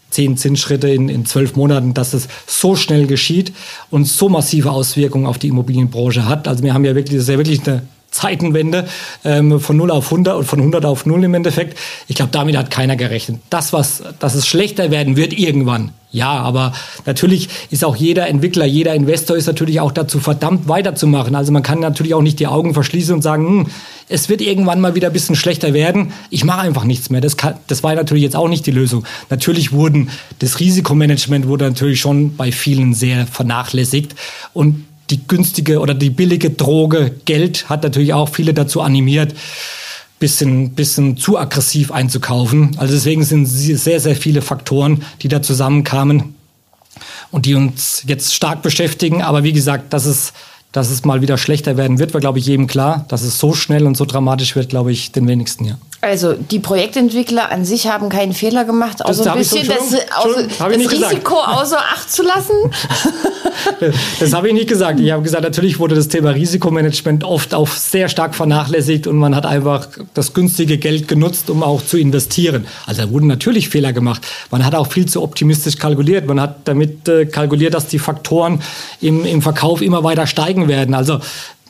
zehn 0.10 0.38
Zinsschritte 0.38 0.90
in, 0.90 1.08
in 1.08 1.26
zwölf 1.26 1.56
Monaten, 1.56 1.94
dass 1.94 2.14
es 2.14 2.28
so 2.48 2.76
schnell 2.76 3.06
geschieht 3.06 3.54
und 3.92 4.06
so 4.06 4.28
massive 4.28 4.72
Auswirkungen 4.72 5.28
auf 5.28 5.38
die 5.38 5.50
Immobilienbranche 5.50 6.28
hat. 6.28 6.48
Also 6.48 6.64
wir 6.64 6.74
haben 6.74 6.84
ja 6.84 6.96
wirklich, 6.96 7.18
das 7.18 7.24
ist 7.24 7.30
ja 7.30 7.38
wirklich 7.38 7.68
eine 7.68 7.84
Zeitenwende 8.12 8.88
ähm, 9.24 9.60
von 9.60 9.78
0 9.78 9.92
auf 9.92 10.06
100 10.06 10.36
und 10.36 10.46
von 10.46 10.60
100 10.60 10.86
auf 10.86 11.06
0 11.06 11.24
im 11.24 11.34
Endeffekt. 11.34 11.78
Ich 12.08 12.16
glaube, 12.16 12.32
damit 12.32 12.58
hat 12.58 12.72
keiner 12.72 12.96
gerechnet. 12.96 13.40
Das, 13.50 13.74
was, 13.74 14.04
dass 14.20 14.36
es 14.36 14.48
schlechter 14.48 14.92
werden 14.92 15.16
wird 15.16 15.34
irgendwann, 15.34 15.92
ja, 16.12 16.32
aber 16.32 16.74
natürlich 17.06 17.50
ist 17.70 17.86
auch 17.86 17.96
jeder 17.96 18.28
Entwickler, 18.28 18.66
jeder 18.66 18.96
Investor 18.96 19.38
ist 19.38 19.46
natürlich 19.46 19.80
auch 19.80 19.92
dazu 19.92 20.20
verdammt 20.20 20.68
weiterzumachen. 20.68 21.36
Also 21.36 21.52
man 21.52 21.62
kann 21.62 21.80
natürlich 21.80 22.16
auch 22.16 22.24
nicht 22.24 22.40
die 22.40 22.48
Augen 22.48 22.74
verschließen 22.74 23.14
und 23.14 23.22
sagen, 23.22 23.48
hm, 23.48 23.68
es 24.08 24.28
wird 24.28 24.42
irgendwann 24.42 24.82
mal 24.82 24.96
wieder 24.96 25.08
ein 25.08 25.14
bisschen 25.14 25.36
schlechter 25.36 25.76
werden. 25.76 26.12
Ich 26.32 26.44
mache 26.44 26.62
einfach 26.62 26.84
nichts 26.84 27.12
mehr. 27.12 27.22
Das, 27.22 27.38
kann, 27.38 27.58
das 27.68 27.84
war 27.84 27.94
natürlich 27.94 28.24
jetzt 28.24 28.36
auch 28.36 28.50
nicht 28.50 28.66
die 28.66 28.72
Lösung. 28.72 29.06
Natürlich 29.30 29.72
wurden 29.72 30.10
das 30.40 30.60
Risikomanagement 30.60 31.48
wurde 31.48 31.66
natürlich 31.66 32.00
schon 32.00 32.36
bei 32.36 32.52
vielen 32.52 32.96
sehr 32.96 33.28
vernachlässigt 33.28 34.16
und 34.54 34.86
die 35.10 35.28
günstige 35.28 35.80
oder 35.80 35.94
die 35.94 36.10
billige 36.10 36.52
Droge 36.52 37.12
Geld 37.26 37.70
hat 37.70 37.84
natürlich 37.84 38.14
auch 38.14 38.30
viele 38.30 38.54
dazu 38.54 38.82
animiert, 38.82 39.34
bisschen, 40.20 40.72
bisschen 40.72 41.18
zu 41.18 41.38
aggressiv 41.38 41.92
einzukaufen. 41.92 42.76
Also 42.78 42.94
deswegen 42.94 43.24
sind 43.24 43.46
sehr, 43.46 44.00
sehr 44.00 44.16
viele 44.16 44.42
Faktoren, 44.42 45.04
die 45.22 45.28
da 45.28 45.42
zusammenkamen. 45.42 46.36
und 47.32 47.46
die 47.46 47.56
uns 47.56 48.04
jetzt 48.08 48.34
stark 48.34 48.62
beschäftigen. 48.62 49.22
Aber 49.22 49.44
wie 49.44 49.54
gesagt, 49.54 49.94
das 49.94 50.06
ist 50.06 50.34
dass 50.72 50.92
es 50.92 51.04
mal 51.04 51.22
wieder 51.22 51.38
schlechter 51.38 51.78
werden 51.78 51.98
wird, 51.98 52.14
war, 52.14 52.22
glaube 52.22 52.38
ich, 52.38 52.46
jedem 52.46 52.68
klar. 52.68 53.06
Dass 53.08 53.24
es 53.24 53.40
so 53.40 53.54
schnell 53.54 53.88
und 53.88 53.98
so 53.98 54.06
dramatisch 54.06 54.56
wird, 54.56 54.70
glaube 54.70 54.92
ich, 54.92 55.12
den 55.12 55.28
wenigsten, 55.28 55.66
ja. 55.66 55.78
Also 56.02 56.34
die 56.34 56.60
Projektentwickler 56.60 57.52
an 57.52 57.66
sich 57.66 57.88
haben 57.88 58.10
keinen 58.10 58.34
Fehler 58.34 58.64
gemacht, 58.66 59.04
außer 59.04 59.34
ein 59.34 59.40
bisschen 59.40 59.68
das, 59.68 59.96
außer, 60.16 60.48
das 60.48 60.92
Risiko 60.92 61.36
außer 61.36 61.78
Acht 61.78 62.10
zu 62.10 62.24
lassen. 62.24 62.54
das 64.20 64.34
habe 64.34 64.48
ich 64.48 64.54
nicht 64.54 64.68
gesagt. 64.68 65.00
Ich 65.00 65.12
habe 65.12 65.24
gesagt, 65.24 65.44
natürlich 65.44 65.80
wurde 65.80 65.96
das 65.96 66.08
Thema 66.08 66.32
Risikomanagement 66.32 67.24
oft 67.24 67.54
auch 67.54 67.68
sehr 67.68 68.10
stark 68.10 68.36
vernachlässigt 68.36 69.08
und 69.08 69.18
man 69.18 69.36
hat 69.36 69.46
einfach 69.46 69.88
das 70.14 70.34
günstige 70.34 70.78
Geld 70.78 71.08
genutzt, 71.08 71.50
um 71.50 71.64
auch 71.64 71.84
zu 71.84 71.98
investieren. 71.98 72.66
Also 72.86 73.04
da 73.04 73.12
wurden 73.12 73.28
natürlich 73.28 73.70
Fehler 73.70 73.94
gemacht. 73.94 74.26
Man 74.52 74.66
hat 74.66 74.76
auch 74.76 74.88
viel 74.88 75.06
zu 75.06 75.22
optimistisch 75.22 75.78
kalkuliert. 75.78 76.28
Man 76.28 76.40
hat 76.40 76.68
damit 76.68 77.08
äh, 77.08 77.26
kalkuliert, 77.26 77.74
dass 77.74 77.88
die 77.88 78.00
Faktoren 78.00 78.62
im, 79.02 79.26
im 79.26 79.42
Verkauf 79.42 79.82
immer 79.82 80.04
weiter 80.04 80.28
steigen 80.28 80.68
werden. 80.68 80.96
Also 80.96 81.20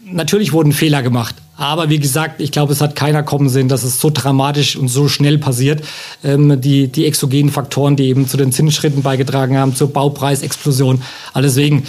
natürlich 0.06 0.54
wurden 0.54 0.72
Fehler 0.72 1.02
gemacht. 1.02 1.36
Aber 1.60 1.89
wie 1.89 2.00
gesagt, 2.00 2.39
ich 2.39 2.54
glaube, 2.54 2.72
es 2.72 2.80
hat 2.80 2.95
keiner 2.95 3.22
kommen 3.22 3.50
sehen, 3.50 3.67
dass 3.67 3.84
es 3.84 4.00
so 4.00 4.10
dramatisch 4.10 4.78
und 4.78 4.88
so 4.88 5.10
schnell 5.10 5.38
passiert. 5.38 5.84
Ähm, 6.24 6.62
die, 6.62 6.88
die 6.88 7.06
exogenen 7.06 7.52
Faktoren, 7.52 7.98
die 7.98 8.06
eben 8.06 8.30
zu 8.30 8.38
den 8.38 8.54
Zinsschritten 8.54 9.04
beigetragen 9.04 9.58
haben, 9.58 9.76
zur 9.76 9.91
Baupreisexplosion. 9.91 11.02
Also 11.34 11.50
deswegen, 11.50 11.86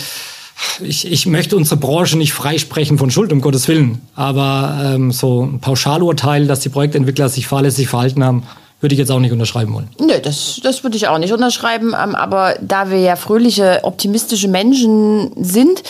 ich, 0.82 1.10
ich 1.10 1.26
möchte 1.26 1.56
unsere 1.56 1.76
Branche 1.76 2.18
nicht 2.18 2.32
freisprechen 2.32 2.98
von 2.98 3.12
Schuld, 3.12 3.32
um 3.32 3.40
Gottes 3.40 3.68
Willen. 3.68 4.00
Aber 4.16 4.94
ähm, 4.94 5.12
so 5.12 5.44
ein 5.44 5.60
Pauschalurteil, 5.60 6.48
dass 6.48 6.58
die 6.58 6.68
Projektentwickler 6.68 7.28
sich 7.28 7.46
fahrlässig 7.46 7.86
verhalten 7.86 8.24
haben, 8.24 8.42
würde 8.80 8.94
ich 8.94 8.98
jetzt 8.98 9.12
auch 9.12 9.20
nicht 9.20 9.32
unterschreiben 9.32 9.72
wollen. 9.72 9.88
Nö, 10.00 10.14
das, 10.20 10.58
das 10.64 10.82
würde 10.82 10.96
ich 10.96 11.06
auch 11.06 11.18
nicht 11.18 11.32
unterschreiben. 11.32 11.94
Ähm, 11.94 12.16
aber 12.16 12.56
da 12.60 12.90
wir 12.90 12.98
ja 12.98 13.14
fröhliche, 13.14 13.80
optimistische 13.84 14.48
Menschen 14.48 15.30
sind, 15.36 15.84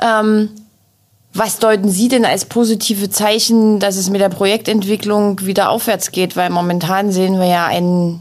ähm, 0.00 0.50
was 1.38 1.58
deuten 1.58 1.90
Sie 1.90 2.08
denn 2.08 2.24
als 2.24 2.44
positive 2.44 3.10
Zeichen, 3.10 3.80
dass 3.80 3.96
es 3.96 4.10
mit 4.10 4.20
der 4.20 4.28
Projektentwicklung 4.28 5.40
wieder 5.44 5.70
aufwärts 5.70 6.10
geht? 6.10 6.36
Weil 6.36 6.50
momentan 6.50 7.12
sehen 7.12 7.38
wir 7.38 7.46
ja 7.46 7.66
einen 7.66 8.20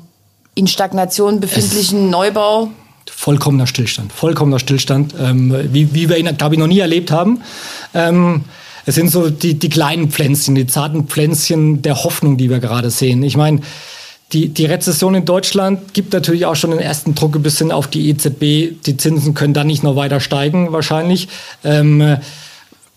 in 0.56 0.68
Stagnation 0.68 1.40
befindlichen 1.40 2.06
es 2.06 2.12
Neubau. 2.12 2.70
Vollkommener 3.10 3.68
Stillstand, 3.68 4.12
vollkommener 4.12 4.60
Stillstand, 4.60 5.14
ähm, 5.20 5.56
wie, 5.72 5.94
wie 5.94 6.10
wir 6.10 6.18
ihn, 6.18 6.36
glaube 6.38 6.56
ich, 6.56 6.60
noch 6.60 6.68
nie 6.68 6.80
erlebt 6.80 7.12
haben. 7.12 7.42
Ähm, 7.94 8.44
es 8.86 8.96
sind 8.96 9.12
so 9.12 9.30
die, 9.30 9.56
die 9.56 9.70
kleinen 9.70 10.12
Pflänzchen, 10.12 10.56
die 10.56 10.68
zarten 10.68 11.08
Pflänzchen 11.08 11.82
der 11.82 12.04
Hoffnung, 12.04 12.38
die 12.38 12.50
wir 12.50 12.60
gerade 12.60 12.90
sehen. 12.90 13.24
Ich 13.24 13.38
meine, 13.38 13.62
die, 14.34 14.50
die 14.50 14.66
Rezession 14.66 15.16
in 15.16 15.26
Deutschland 15.26 15.94
gibt 15.94 16.14
natürlich 16.14 16.46
auch 16.46 16.56
schon 16.56 16.72
den 16.72 16.80
ersten 16.80 17.16
Druck 17.16 17.36
ein 17.36 17.44
bisschen 17.44 17.72
auf 17.72 17.88
die 17.88 18.10
EZB. 18.10 18.82
Die 18.86 18.98
Zinsen 18.98 19.34
können 19.34 19.54
dann 19.54 19.68
nicht 19.68 19.84
noch 19.84 19.96
weiter 19.96 20.20
steigen, 20.20 20.72
wahrscheinlich. 20.72 21.28
Ähm, 21.64 22.18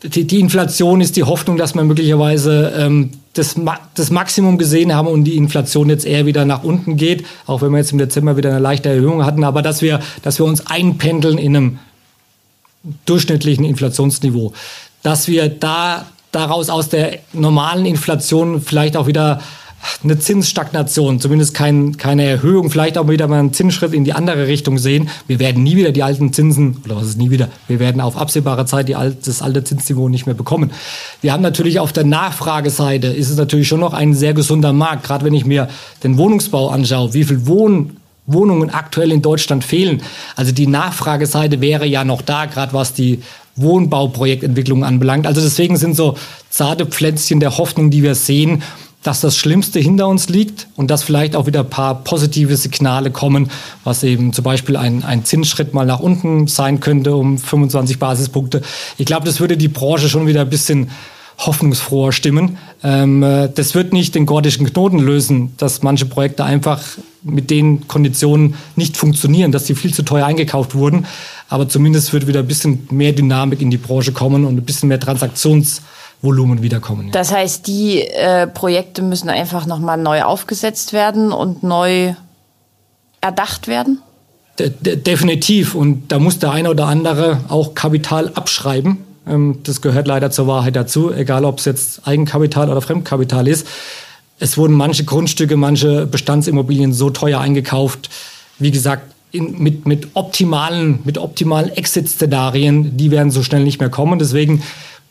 die, 0.03 0.27
die 0.27 0.41
Inflation 0.41 1.01
ist 1.01 1.17
die 1.17 1.25
Hoffnung, 1.25 1.57
dass 1.57 1.75
wir 1.75 1.83
möglicherweise 1.83 2.73
ähm, 2.77 3.11
das, 3.35 3.57
das 3.95 4.11
Maximum 4.11 4.59
gesehen 4.59 4.95
haben 4.95 5.09
und 5.09 5.25
die 5.25 5.37
Inflation 5.37 5.89
jetzt 5.89 6.07
eher 6.07 6.27
wieder 6.27 6.45
nach 6.45 6.63
unten 6.63 6.97
geht, 6.97 7.27
auch 7.47 7.63
wenn 7.63 7.73
wir 7.73 7.79
jetzt 7.79 7.93
im 7.93 7.99
Dezember 7.99 8.37
wieder 8.37 8.51
eine 8.51 8.61
leichte 8.61 8.89
Erhöhung 8.89 9.25
hatten, 9.25 9.45
aber 9.45 9.63
dass 9.63 9.83
wir, 9.83 10.01
dass 10.23 10.39
wir 10.39 10.47
uns 10.47 10.67
einpendeln 10.67 11.39
in 11.39 11.57
einem 11.57 11.79
durchschnittlichen 13.07 13.65
Inflationsniveau, 13.65 14.53
dass 15.03 15.29
wir 15.29 15.49
da 15.49 16.07
daraus 16.31 16.69
aus 16.71 16.89
der 16.89 17.19
normalen 17.33 17.87
Inflation 17.87 18.61
vielleicht 18.61 18.97
auch 18.97 19.07
wieder 19.07 19.41
eine 20.03 20.19
Zinsstagnation, 20.19 21.21
zumindest 21.21 21.55
kein, 21.55 21.97
keine 21.97 22.25
Erhöhung, 22.25 22.71
vielleicht 22.71 22.99
auch 22.99 23.09
wieder 23.09 23.29
mal 23.29 23.39
einen 23.39 23.53
Zinsschritt 23.53 23.93
in 23.93 24.05
die 24.05 24.13
andere 24.13 24.47
Richtung 24.47 24.79
sehen. 24.79 25.09
Wir 25.27 25.39
werden 25.39 25.63
nie 25.63 25.77
wieder 25.77 25.93
die 25.93 26.03
alten 26.03 26.33
Zinsen, 26.33 26.79
oder 26.85 26.97
was 26.97 27.07
ist 27.07 27.19
nie 27.19 27.31
wieder, 27.31 27.49
wir 27.67 27.79
werden 27.79 28.01
auf 28.01 28.17
absehbare 28.17 28.67
Zeit 28.67 28.89
die 28.89 28.97
alte, 28.97 29.19
das 29.25 29.43
alte 29.43 29.65
Zinsniveau 29.65 30.09
nicht 30.09 30.27
mehr 30.27 30.35
bekommen. 30.35 30.73
Wir 31.21 31.33
haben 31.33 31.43
natürlich 31.43 31.81
auf 31.81 31.93
der 31.93 32.05
Nachfrageseite, 32.05 33.09
ist 33.09 33.31
es 33.31 33.37
natürlich 33.37 33.69
schon 33.69 33.81
noch 33.81 33.93
ein 33.93 34.15
sehr 34.15 34.35
gesunder 34.35 34.73
Markt, 34.73 35.05
gerade 35.05 35.25
wenn 35.25 35.35
ich 35.35 35.47
mir 35.47 35.69
den 36.03 36.19
Wohnungsbau 36.19 36.69
anschaue, 36.69 37.15
wie 37.15 37.25
viel 37.25 37.47
Wohn 37.47 37.97
Wohnungen 38.31 38.69
aktuell 38.69 39.11
in 39.11 39.23
Deutschland 39.23 39.65
fehlen. 39.65 40.03
Also 40.37 40.53
die 40.53 40.67
Nachfrageseite 40.67 41.63
wäre 41.63 41.87
ja 41.87 42.05
noch 42.05 42.21
da, 42.21 42.45
gerade 42.45 42.75
was 42.75 42.93
die 42.93 43.23
Wohnbauprojektentwicklung 43.57 44.85
anbelangt. 44.85 45.27
Also 45.27 45.41
deswegen 45.41 45.77
sind 45.77 45.97
so 45.97 46.15
zarte 46.51 46.87
Pflänzchen 46.87 47.41
der 47.41 47.59
Hoffnung, 47.59 47.91
die 47.91 48.03
wir 48.03 48.15
sehen, 48.15 48.63
dass 49.09 49.23
das 49.23 49.39
Schlimmste 49.39 49.81
hinter 49.81 50.07
uns 50.07 50.29
liegt 50.29 50.67
und 50.77 50.91
dass 50.91 51.03
vielleicht 51.03 51.35
auch 51.35 51.47
wieder 51.47 51.61
ein 51.61 51.71
paar 51.71 52.05
positive 52.05 52.55
Signale 52.59 53.11
kommen, 53.11 53.51
was 53.83 54.05
eben 54.05 54.35
zum 54.35 54.45
Beispiel 54.45 54.77
ein, 54.77 55.03
ein 55.03 55.25
Zinsschritt 55.25 55.73
mal 55.73 55.87
nach 55.87 56.01
unten 56.01 56.47
sein 56.47 56.81
könnte 56.81 57.17
um 57.17 57.39
25 57.39 57.99
Basispunkte. 57.99 58.61
Ich 58.99 59.07
glaube, 59.07 59.25
das 59.25 59.41
würde 59.41 59.57
die 59.57 59.69
Branche 59.69 60.11
schon 60.11 60.27
wieder 60.27 60.43
ein 60.43 60.51
bisschen 60.51 60.91
hoffnungsfroher 61.39 62.13
stimmen. 62.13 62.59
Ähm, 62.85 63.23
äh, 63.23 63.49
das 63.49 63.75
wird 63.75 63.95
nicht 63.95 64.15
den 64.15 64.27
gordischen 64.27 64.67
Knoten 64.67 64.99
lösen, 64.99 65.55
dass 65.57 65.83
manche 65.83 66.05
Projekte 66.05 66.45
einfach 66.45 66.83
mit 67.23 67.49
den 67.49 67.89
Konditionen 67.89 68.57
nicht 68.77 68.99
funktionieren, 68.99 69.53
dass 69.53 69.67
sie 69.67 69.75
viel 69.75 69.95
zu 69.95 70.03
teuer 70.03 70.27
eingekauft 70.27 70.75
wurden. 70.75 71.07
Aber 71.49 71.67
zumindest 71.67 72.13
wird 72.13 72.27
wieder 72.27 72.41
ein 72.41 72.47
bisschen 72.47 72.87
mehr 72.91 73.15
Dynamik 73.15 73.63
in 73.63 73.71
die 73.71 73.79
Branche 73.79 74.13
kommen 74.13 74.45
und 74.45 74.59
ein 74.59 74.65
bisschen 74.67 74.91
mehr 74.91 75.01
Transaktions- 75.01 75.81
Volumen 76.21 76.63
wiederkommen. 76.63 77.07
Ja. 77.07 77.13
Das 77.13 77.33
heißt, 77.33 77.67
die 77.67 78.01
äh, 78.03 78.47
Projekte 78.47 79.03
müssen 79.03 79.29
einfach 79.29 79.67
nochmal 79.67 79.99
neu 79.99 80.23
aufgesetzt 80.23 80.93
werden 80.93 81.33
und 81.33 81.63
neu 81.63 82.15
erdacht 83.21 83.69
werden? 83.69 84.01
De 84.59 84.71
de 84.71 84.97
definitiv. 84.97 85.75
Und 85.75 86.09
da 86.09 86.19
muss 86.19 86.39
der 86.39 86.51
eine 86.51 86.71
oder 86.71 86.87
andere 86.87 87.41
auch 87.49 87.75
Kapital 87.75 88.33
abschreiben. 88.35 88.99
Ähm, 89.29 89.61
das 89.63 89.81
gehört 89.81 90.09
leider 90.09 90.31
zur 90.31 90.47
Wahrheit 90.47 90.75
dazu, 90.75 91.13
egal 91.13 91.45
ob 91.45 91.59
es 91.59 91.65
jetzt 91.65 92.07
Eigenkapital 92.07 92.71
oder 92.71 92.81
Fremdkapital 92.81 93.47
ist. 93.47 93.67
Es 94.41 94.57
wurden 94.57 94.75
manche 94.75 95.05
Grundstücke, 95.05 95.57
manche 95.57 96.07
Bestandsimmobilien 96.07 96.93
so 96.93 97.11
teuer 97.11 97.41
eingekauft. 97.41 98.09
Wie 98.59 98.71
gesagt, 98.71 99.15
in, 99.31 99.63
mit, 99.63 99.87
mit 99.87 100.09
optimalen, 100.15 101.01
mit 101.05 101.19
optimalen 101.19 101.71
Exit-Szenarien, 101.71 102.97
die 102.97 103.11
werden 103.11 103.31
so 103.31 103.43
schnell 103.43 103.63
nicht 103.63 103.81
mehr 103.81 103.91
kommen. 103.91 104.19
Deswegen 104.19 104.63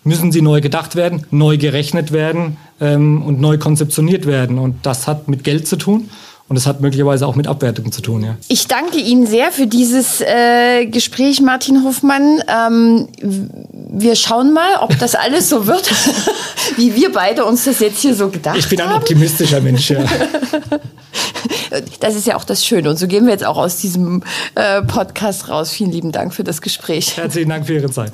müssen 0.03 0.31
sie 0.31 0.41
neu 0.41 0.62
gedacht 0.62 0.95
werden, 0.95 1.25
neu 1.31 1.57
gerechnet 1.57 2.12
werden 2.12 2.57
ähm, 2.79 3.21
und 3.21 3.41
neu 3.41 3.57
konzeptioniert 3.57 4.25
werden. 4.25 4.57
Und 4.57 4.86
das 4.86 5.07
hat 5.07 5.27
mit 5.27 5.43
Geld 5.43 5.67
zu 5.67 5.75
tun. 5.75 6.10
Und 6.49 6.55
es 6.55 6.65
hat 6.65 6.79
möglicherweise 6.79 7.27
auch 7.27 7.36
mit 7.36 7.45
Abwertungen 7.45 7.91
zu 7.91 8.01
tun, 8.01 8.23
ja. 8.23 8.38
Ich 8.47 8.67
danke 8.67 8.99
Ihnen 8.99 9.27
sehr 9.27 9.51
für 9.51 9.67
dieses 9.67 10.21
äh, 10.21 10.86
Gespräch, 10.86 11.41
Martin 11.41 11.83
Hofmann. 11.83 12.41
Ähm, 12.47 13.10
wir 13.19 14.15
schauen 14.15 14.53
mal, 14.53 14.77
ob 14.79 14.97
das 14.97 15.13
alles 15.15 15.49
so 15.49 15.67
wird, 15.67 15.91
wie 16.77 16.95
wir 16.95 17.12
beide 17.12 17.43
uns 17.43 17.65
das 17.65 17.79
jetzt 17.79 17.99
hier 17.99 18.15
so 18.15 18.29
gedacht 18.29 18.53
haben. 18.53 18.60
Ich 18.60 18.69
bin 18.69 18.79
ein 18.79 18.93
optimistischer 18.93 19.60
Mensch, 19.60 19.89
ja. 19.89 20.05
Das 21.99 22.15
ist 22.15 22.25
ja 22.25 22.38
auch 22.38 22.45
das 22.45 22.65
Schöne. 22.65 22.89
Und 22.89 22.97
so 22.97 23.07
gehen 23.07 23.25
wir 23.25 23.33
jetzt 23.33 23.45
auch 23.45 23.57
aus 23.57 23.77
diesem 23.77 24.23
äh, 24.55 24.81
Podcast 24.83 25.49
raus. 25.49 25.69
Vielen 25.69 25.91
lieben 25.91 26.12
Dank 26.13 26.33
für 26.33 26.43
das 26.43 26.62
Gespräch. 26.62 27.17
Herzlichen 27.17 27.49
Dank 27.49 27.67
für 27.67 27.73
Ihre 27.73 27.91
Zeit. 27.91 28.13